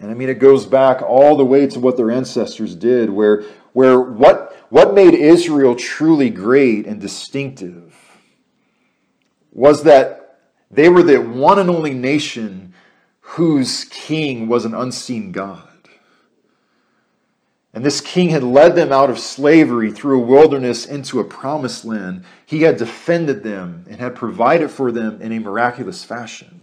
And 0.00 0.10
I 0.10 0.14
mean, 0.14 0.30
it 0.30 0.38
goes 0.38 0.64
back 0.64 1.02
all 1.02 1.36
the 1.36 1.44
way 1.44 1.66
to 1.66 1.78
what 1.78 1.96
their 1.96 2.10
ancestors 2.10 2.74
did, 2.74 3.10
where, 3.10 3.42
where 3.74 4.00
what, 4.00 4.56
what 4.70 4.94
made 4.94 5.12
Israel 5.14 5.76
truly 5.76 6.30
great 6.30 6.86
and 6.86 7.00
distinctive 7.00 7.94
was 9.52 9.82
that 9.82 10.38
they 10.70 10.88
were 10.88 11.02
the 11.02 11.18
one 11.20 11.58
and 11.58 11.68
only 11.68 11.92
nation 11.92 12.72
whose 13.20 13.84
king 13.84 14.48
was 14.48 14.64
an 14.64 14.74
unseen 14.74 15.32
God. 15.32 15.66
And 17.72 17.84
this 17.84 18.00
king 18.00 18.30
had 18.30 18.42
led 18.42 18.74
them 18.74 18.90
out 18.90 19.10
of 19.10 19.18
slavery 19.18 19.92
through 19.92 20.20
a 20.20 20.26
wilderness 20.26 20.86
into 20.86 21.20
a 21.20 21.24
promised 21.24 21.84
land. 21.84 22.24
He 22.44 22.62
had 22.62 22.78
defended 22.78 23.44
them 23.44 23.84
and 23.88 24.00
had 24.00 24.16
provided 24.16 24.70
for 24.70 24.90
them 24.90 25.20
in 25.22 25.30
a 25.30 25.38
miraculous 25.38 26.02
fashion. 26.02 26.62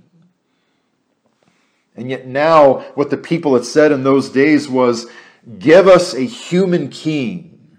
And 1.98 2.10
yet, 2.10 2.28
now, 2.28 2.82
what 2.94 3.10
the 3.10 3.18
people 3.18 3.56
had 3.56 3.66
said 3.66 3.92
in 3.92 4.04
those 4.04 4.30
days 4.30 4.70
was, 4.70 5.08
Give 5.60 5.88
us 5.88 6.14
a 6.14 6.22
human 6.22 6.90
king 6.90 7.78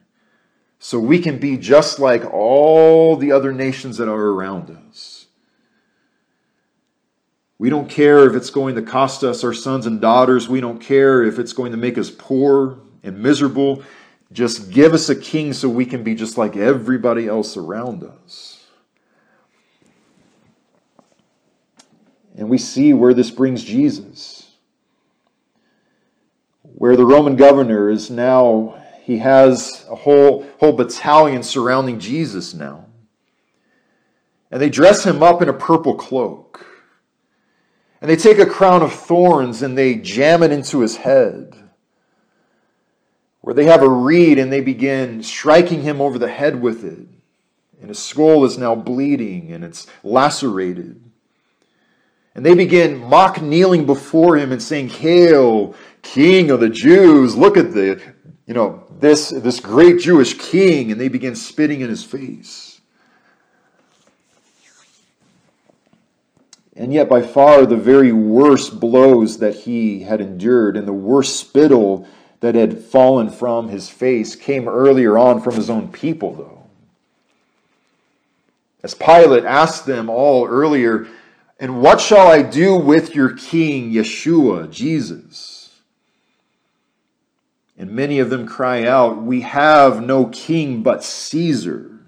so 0.79 0.99
we 0.99 1.19
can 1.19 1.39
be 1.39 1.57
just 1.57 1.99
like 1.99 2.25
all 2.33 3.17
the 3.17 3.33
other 3.33 3.53
nations 3.53 3.99
that 3.99 4.09
are 4.09 4.29
around 4.31 4.77
us. 4.89 5.27
We 7.59 7.71
don't 7.71 7.91
care 7.91 8.29
if 8.29 8.35
it's 8.35 8.51
going 8.51 8.77
to 8.77 8.83
cost 8.83 9.25
us 9.25 9.43
our 9.43 9.53
sons 9.53 9.87
and 9.87 10.01
daughters. 10.01 10.49
We 10.49 10.61
don't 10.61 10.79
care 10.79 11.25
if 11.25 11.39
it's 11.39 11.53
going 11.53 11.73
to 11.73 11.79
make 11.79 11.99
us 11.99 12.11
poor 12.11 12.79
and 13.03 13.21
miserable. 13.21 13.83
Just 14.33 14.71
give 14.71 14.95
us 14.95 15.09
a 15.09 15.17
king 15.17 15.53
so 15.53 15.69
we 15.69 15.85
can 15.85 16.03
be 16.05 16.15
just 16.15 16.39
like 16.39 16.57
everybody 16.57 17.27
else 17.27 17.57
around 17.57 18.05
us. 18.05 18.58
And 22.39 22.49
we 22.49 22.57
see 22.57 22.95
where 22.95 23.13
this 23.13 23.31
brings 23.31 23.65
Jesus. 23.65 24.51
Where 26.63 26.97
the 26.97 27.05
Roman 27.05 27.35
governor 27.35 27.91
is 27.91 28.11
now, 28.11 28.81
he 29.03 29.19
has 29.19 29.85
a 29.91 29.97
whole, 29.97 30.47
whole 30.61 30.73
battalion 30.73 31.43
surrounding 31.43 31.99
Jesus 31.99 32.55
now. 32.55 32.87
And 34.51 34.63
they 34.63 34.71
dress 34.71 35.05
him 35.05 35.23
up 35.23 35.43
in 35.43 35.49
a 35.49 35.53
purple 35.53 35.97
cloak. 35.97 36.65
And 38.01 38.09
they 38.09 38.17
take 38.17 38.39
a 38.39 38.47
crown 38.47 38.83
of 38.83 38.93
thorns 38.93 39.61
and 39.61 39.77
they 39.77 39.97
jam 39.97 40.45
it 40.45 40.53
into 40.53 40.81
his 40.81 40.97
head 40.99 41.69
where 43.41 43.55
they 43.55 43.65
have 43.65 43.83
a 43.83 43.89
reed 43.89 44.39
and 44.39 44.53
they 44.53 44.61
begin 44.61 45.23
striking 45.23 45.83
him 45.83 46.01
over 46.01 46.19
the 46.19 46.29
head 46.29 46.61
with 46.61 46.85
it. 46.85 47.09
And 47.81 47.89
his 47.89 47.99
skull 47.99 48.45
is 48.45 48.59
now 48.59 48.75
bleeding 48.75 49.53
and 49.53 49.65
it's 49.65 49.87
lacerated. 50.05 51.08
And 52.39 52.47
they 52.47 52.55
begin 52.55 53.01
mock 53.01 53.43
kneeling 53.43 53.85
before 53.85 54.37
him 54.37 54.53
and 54.53 54.63
saying, 54.63 54.91
Hail, 54.91 55.75
King 56.03 56.53
of 56.53 56.61
the 56.61 56.69
Jews. 56.69 57.35
Look 57.37 57.57
at 57.57 57.73
the, 57.73 58.01
you 58.47 58.55
know, 58.55 58.85
this, 59.01 59.31
this 59.31 59.59
great 59.59 59.99
Jewish 59.99 60.39
king. 60.39 60.93
And 60.93 61.01
they 61.01 61.09
begin 61.09 61.35
spitting 61.35 61.81
in 61.81 61.89
his 61.89 62.05
face. 62.05 62.81
And 66.77 66.93
yet, 66.93 67.09
by 67.09 67.23
far, 67.23 67.67
the 67.67 67.77
very 67.77 68.13
worst 68.13 68.79
blows 68.79 69.39
that 69.39 69.57
he 69.57 70.05
had 70.05 70.21
endured 70.21 70.77
and 70.77 70.87
the 70.87 70.93
worst 70.93 71.41
spittle 71.41 72.07
that 72.39 72.55
had 72.55 72.85
fallen 72.85 73.31
from 73.31 73.69
his 73.69 73.91
face 73.91 74.37
came 74.37 74.69
earlier 74.69 75.19
on 75.19 75.41
from 75.41 75.57
his 75.57 75.69
own 75.69 75.89
people, 75.89 76.35
though. 76.35 76.63
As 78.85 78.95
Pilate 78.95 79.45
asked 79.45 79.87
them 79.87 80.09
all 80.09 80.47
earlier, 80.47 81.09
And 81.59 81.81
what 81.81 82.01
shall 82.01 82.29
I 82.29 82.43
do 82.43 82.77
with 82.77 83.15
your 83.15 83.33
king, 83.33 83.93
Yeshua, 83.93 84.71
Jesus? 84.71 85.81
And 87.77 87.91
many 87.91 88.19
of 88.21 88.31
them 88.31 88.47
cry 88.47 88.85
out, 88.85 89.23
We 89.23 89.41
have 89.43 90.03
no 90.03 90.27
king 90.27 90.83
but 90.83 91.03
Caesar. 91.03 92.01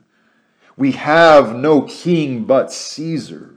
We 0.76 0.92
have 0.92 1.54
no 1.54 1.82
king 1.82 2.44
but 2.44 2.72
Caesar. 2.72 3.54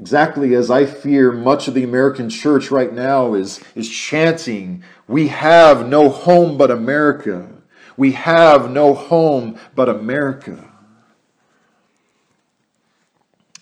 Exactly 0.00 0.54
as 0.54 0.70
I 0.70 0.84
fear 0.84 1.32
much 1.32 1.68
of 1.68 1.74
the 1.74 1.84
American 1.84 2.28
church 2.28 2.70
right 2.70 2.92
now 2.92 3.34
is, 3.34 3.60
is 3.74 3.88
chanting, 3.88 4.82
We 5.06 5.28
have 5.28 5.88
no 5.88 6.08
home 6.08 6.58
but 6.58 6.70
America. 6.70 7.48
We 7.96 8.12
have 8.12 8.70
no 8.70 8.92
home 8.94 9.58
but 9.74 9.88
America. 9.88 10.75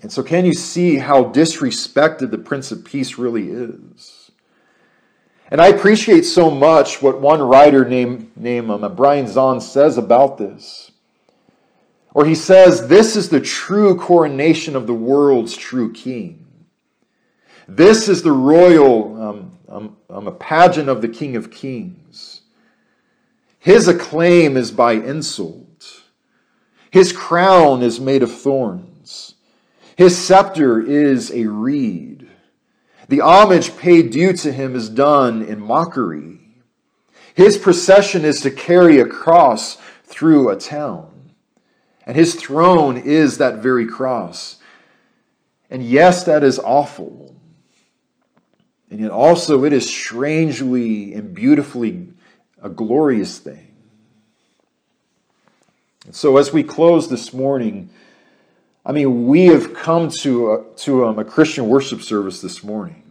And 0.04 0.12
so, 0.12 0.22
can 0.22 0.44
you 0.44 0.52
see 0.52 0.98
how 0.98 1.24
disrespected 1.32 2.30
the 2.30 2.36
Prince 2.36 2.70
of 2.70 2.84
Peace 2.84 3.16
really 3.16 3.48
is? 3.48 4.30
And 5.50 5.62
I 5.62 5.68
appreciate 5.68 6.26
so 6.26 6.50
much 6.50 7.00
what 7.00 7.22
one 7.22 7.40
writer 7.40 7.88
named, 7.88 8.30
named 8.36 8.70
um, 8.70 8.94
Brian 8.96 9.24
Zahnd 9.24 9.62
says 9.62 9.96
about 9.96 10.36
this. 10.36 10.92
Or 12.12 12.26
he 12.26 12.34
says, 12.34 12.88
This 12.88 13.16
is 13.16 13.30
the 13.30 13.40
true 13.40 13.96
coronation 13.96 14.76
of 14.76 14.86
the 14.86 14.92
world's 14.92 15.56
true 15.56 15.90
king. 15.90 16.44
This 17.66 18.06
is 18.06 18.20
the 18.20 18.32
royal 18.32 19.22
um, 19.22 19.58
um, 19.70 19.96
um, 20.10 20.26
a 20.26 20.32
pageant 20.32 20.90
of 20.90 21.00
the 21.00 21.08
King 21.08 21.34
of 21.34 21.50
Kings. 21.50 22.42
His 23.58 23.88
acclaim 23.88 24.58
is 24.58 24.70
by 24.70 24.92
insult. 24.92 26.02
His 26.90 27.10
crown 27.10 27.82
is 27.82 27.98
made 27.98 28.22
of 28.22 28.30
thorns. 28.30 28.90
His 29.96 30.16
scepter 30.16 30.80
is 30.80 31.30
a 31.32 31.46
reed. 31.46 32.28
The 33.08 33.20
homage 33.20 33.76
paid 33.76 34.10
due 34.10 34.32
to 34.32 34.52
him 34.52 34.74
is 34.74 34.88
done 34.88 35.42
in 35.42 35.60
mockery. 35.60 36.40
His 37.34 37.58
procession 37.58 38.24
is 38.24 38.40
to 38.40 38.50
carry 38.50 38.98
a 38.98 39.06
cross 39.06 39.76
through 40.04 40.50
a 40.50 40.56
town. 40.56 41.10
And 42.06 42.16
his 42.16 42.34
throne 42.34 42.96
is 42.96 43.38
that 43.38 43.62
very 43.62 43.86
cross. 43.86 44.56
And 45.70 45.82
yes, 45.82 46.24
that 46.24 46.44
is 46.44 46.58
awful. 46.58 47.34
And 48.90 49.00
yet 49.00 49.10
also 49.10 49.64
it 49.64 49.72
is 49.72 49.92
strangely 49.92 51.14
and 51.14 51.34
beautifully 51.34 52.08
a 52.62 52.68
glorious 52.68 53.38
thing. 53.38 53.74
And 56.06 56.14
so 56.14 56.36
as 56.36 56.52
we 56.52 56.62
close 56.62 57.08
this 57.08 57.32
morning, 57.32 57.90
I 58.86 58.92
mean, 58.92 59.26
we 59.26 59.46
have 59.46 59.74
come 59.74 60.10
to 60.20 60.52
a, 60.52 60.64
to 60.76 61.06
um, 61.06 61.18
a 61.18 61.24
Christian 61.24 61.68
worship 61.68 62.02
service 62.02 62.40
this 62.40 62.62
morning. 62.62 63.02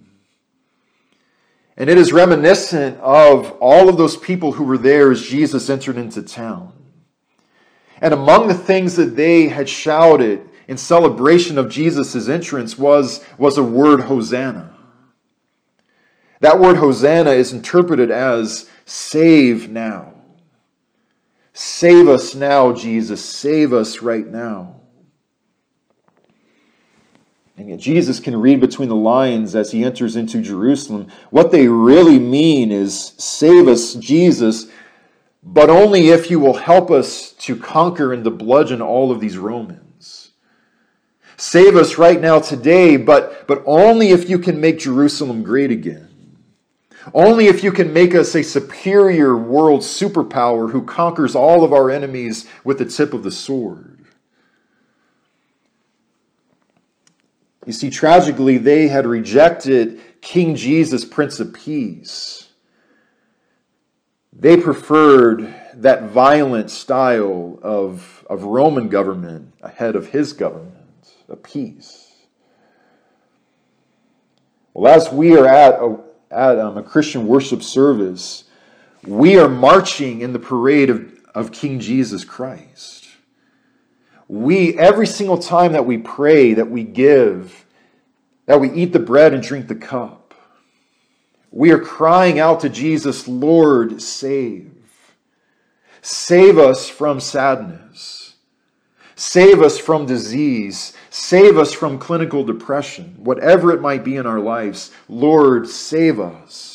And 1.76 1.90
it 1.90 1.98
is 1.98 2.14
reminiscent 2.14 3.00
of 3.00 3.52
all 3.60 3.90
of 3.90 3.98
those 3.98 4.16
people 4.16 4.52
who 4.52 4.64
were 4.64 4.78
there 4.78 5.12
as 5.12 5.24
Jesus 5.24 5.70
entered 5.70 5.98
into 5.98 6.22
town. 6.22 6.72
And 8.00 8.14
among 8.14 8.48
the 8.48 8.54
things 8.54 8.96
that 8.98 9.16
they 9.16 9.48
had 9.48 9.68
shouted 9.68 10.48
in 10.68 10.78
celebration 10.78 11.58
of 11.58 11.70
Jesus' 11.70 12.28
entrance 12.28 12.78
was, 12.78 13.26
was 13.40 13.58
a 13.58 13.64
word 13.64 14.02
Hosanna. 14.02 14.76
That 16.42 16.60
word 16.60 16.78
Hosanna 16.78 17.32
is 17.32 17.54
interpreted 17.54 18.12
as 18.12 18.70
save 18.86 19.70
now. 19.70 20.14
Save 21.54 22.08
us 22.08 22.36
now, 22.36 22.74
Jesus. 22.74 23.24
Save 23.24 23.74
us 23.74 24.02
right 24.02 24.28
now. 24.28 24.82
And 27.72 27.80
Jesus 27.80 28.20
can 28.20 28.36
read 28.36 28.60
between 28.60 28.90
the 28.90 28.96
lines 28.96 29.56
as 29.56 29.72
he 29.72 29.84
enters 29.84 30.16
into 30.16 30.42
Jerusalem. 30.42 31.08
What 31.30 31.52
they 31.52 31.68
really 31.68 32.20
mean 32.20 32.72
is 32.72 33.14
save 33.18 33.68
us, 33.68 33.94
Jesus, 33.94 34.68
but 35.42 35.70
only 35.70 36.10
if 36.10 36.30
you 36.30 36.40
will 36.40 36.56
help 36.56 36.92
us 36.92 37.32
to 37.32 37.56
conquer 37.56 38.12
and 38.12 38.24
to 38.24 38.32
bludgeon 38.32 38.82
all 38.82 39.12
of 39.12 39.20
these 39.20 39.38
Romans. 39.38 40.32
Save 41.38 41.76
us 41.76 41.98
right 41.98 42.20
now 42.20 42.40
today, 42.40 42.98
but, 42.98 43.48
but 43.48 43.64
only 43.66 44.10
if 44.10 44.30
you 44.30 44.40
can 44.40 44.62
make 44.62 44.80
Jerusalem 44.80 45.44
great 45.44 45.72
again. 45.72 46.10
Only 47.14 47.48
if 47.48 47.64
you 47.64 47.72
can 47.72 47.92
make 47.92 48.16
us 48.16 48.34
a 48.36 48.44
superior 48.44 49.36
world 49.36 49.82
superpower 49.82 50.72
who 50.72 50.86
conquers 50.86 51.36
all 51.36 51.64
of 51.64 51.74
our 51.74 51.90
enemies 51.90 52.48
with 52.64 52.78
the 52.78 52.86
tip 52.86 53.14
of 53.14 53.24
the 53.24 53.32
sword. 53.32 54.03
You 57.66 57.74
see, 57.74 57.90
tragically, 57.90 58.58
they 58.58 58.88
had 58.88 59.06
rejected 59.06 60.00
King 60.22 60.56
Jesus, 60.56 61.06
Prince 61.06 61.40
of 61.40 61.54
Peace. 61.54 62.50
They 64.34 64.58
preferred 64.58 65.54
that 65.76 66.04
violent 66.04 66.70
style 66.70 67.60
of, 67.62 68.26
of 68.30 68.44
Roman 68.44 68.90
government 68.90 69.54
ahead 69.62 69.96
of 69.96 70.10
his 70.10 70.34
government, 70.34 70.74
a 71.30 71.36
peace. 71.36 72.14
Well, 74.74 74.94
as 74.94 75.12
we 75.12 75.38
are 75.38 75.48
at 75.48 75.76
a, 75.76 76.00
at 76.32 76.60
um, 76.60 76.78
a 76.78 76.84
Christian 76.84 77.28
worship 77.28 77.62
service, 77.62 78.46
we 79.06 79.38
are 79.38 79.48
marching 79.48 80.22
in 80.22 80.34
the 80.34 80.40
parade 80.40 80.90
of, 80.90 81.14
of 81.36 81.52
King 81.52 81.80
Jesus 81.80 82.26
Christ. 82.26 83.03
We, 84.34 84.76
every 84.80 85.06
single 85.06 85.38
time 85.38 85.74
that 85.74 85.86
we 85.86 86.00
pray, 86.00 86.56
that 86.56 86.72
we 86.72 86.84
give, 86.84 87.68
that 88.48 88.60
we 88.60 88.72
eat 88.72 88.92
the 88.92 88.98
bread 88.98 89.32
and 89.32 89.44
drink 89.44 89.68
the 89.68 89.76
cup, 89.76 90.34
we 91.52 91.70
are 91.70 91.78
crying 91.78 92.40
out 92.40 92.62
to 92.62 92.70
Jesus, 92.70 93.28
Lord, 93.28 94.02
save. 94.02 94.72
Save 96.02 96.58
us 96.58 96.90
from 96.90 97.20
sadness. 97.20 98.34
Save 99.16 99.62
us 99.62 99.78
from 99.78 100.08
disease. 100.08 100.94
Save 101.12 101.60
us 101.60 101.72
from 101.72 102.00
clinical 102.00 102.44
depression. 102.44 103.14
Whatever 103.20 103.72
it 103.72 103.82
might 103.82 104.04
be 104.04 104.16
in 104.16 104.26
our 104.26 104.40
lives, 104.40 104.90
Lord, 105.08 105.70
save 105.70 106.20
us. 106.20 106.73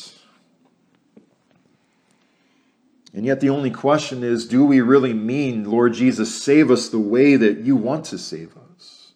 And 3.13 3.25
yet, 3.25 3.39
the 3.39 3.49
only 3.49 3.71
question 3.71 4.23
is 4.23 4.47
do 4.47 4.63
we 4.63 4.81
really 4.81 5.13
mean, 5.13 5.69
Lord 5.69 5.93
Jesus, 5.93 6.41
save 6.41 6.69
us 6.69 6.89
the 6.89 6.99
way 6.99 7.35
that 7.35 7.59
you 7.59 7.75
want 7.75 8.05
to 8.05 8.17
save 8.17 8.55
us? 8.75 9.13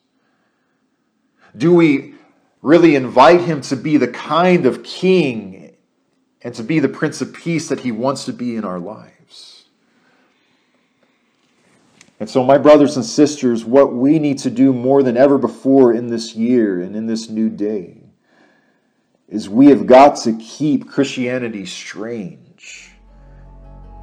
Do 1.56 1.74
we 1.74 2.16
really 2.62 2.96
invite 2.96 3.42
him 3.42 3.62
to 3.62 3.76
be 3.76 3.98
the 3.98 4.08
kind 4.08 4.66
of 4.66 4.84
king 4.84 5.76
and 6.42 6.56
to 6.56 6.64
be 6.64 6.80
the 6.80 6.90
Prince 6.90 7.22
of 7.22 7.34
Peace 7.34 7.70
that 7.70 7.82
he 7.82 7.92
wants 7.92 8.26
to 8.26 8.34
be 8.34 8.56
in 8.56 8.66
our 8.66 8.80
lives? 8.80 9.66
And 12.20 12.30
so, 12.30 12.44
my 12.44 12.58
brothers 12.58 12.96
and 12.96 13.06
sisters, 13.06 13.64
what 13.66 13.94
we 13.94 14.18
need 14.18 14.40
to 14.40 14.50
do 14.50 14.74
more 14.74 15.04
than 15.04 15.18
ever 15.18 15.38
before 15.38 15.94
in 15.94 16.08
this 16.08 16.34
year 16.36 16.82
and 16.82 16.96
in 16.96 17.06
this 17.06 17.30
new 17.30 17.50
day 17.50 18.02
is 19.28 19.50
we 19.50 19.68
have 19.68 19.86
got 19.86 20.16
to 20.22 20.34
keep 20.38 20.88
Christianity 20.88 21.66
strange 21.66 22.43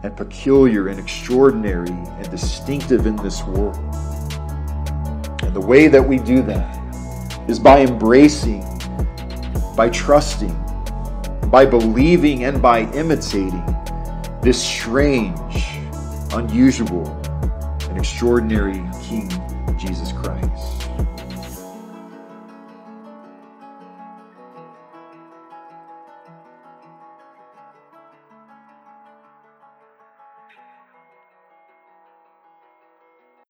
and 0.03 0.17
peculiar 0.17 0.89
and 0.89 0.99
extraordinary 0.99 1.91
and 1.91 2.31
distinctive 2.31 3.07
in 3.07 3.17
this 3.17 3.43
world. 3.45 3.77
And 5.43 5.55
the 5.55 5.61
way 5.61 5.89
that 5.89 6.07
we 6.07 6.19
do 6.19 6.43
that 6.43 6.79
is 7.49 7.59
by 7.59 7.81
embracing, 7.81 8.63
by 9.77 9.91
trusting, 9.91 10.57
by 11.51 11.67
believing, 11.67 12.45
and 12.45 12.63
by 12.63 12.83
imitating 12.93 13.65
this 14.41 14.63
strange, 14.63 15.67
unusual, 16.33 17.07
and 17.89 17.99
extraordinary 17.99 18.83
King 19.03 19.29
Jesus 19.77 20.13
Christ. 20.13 20.40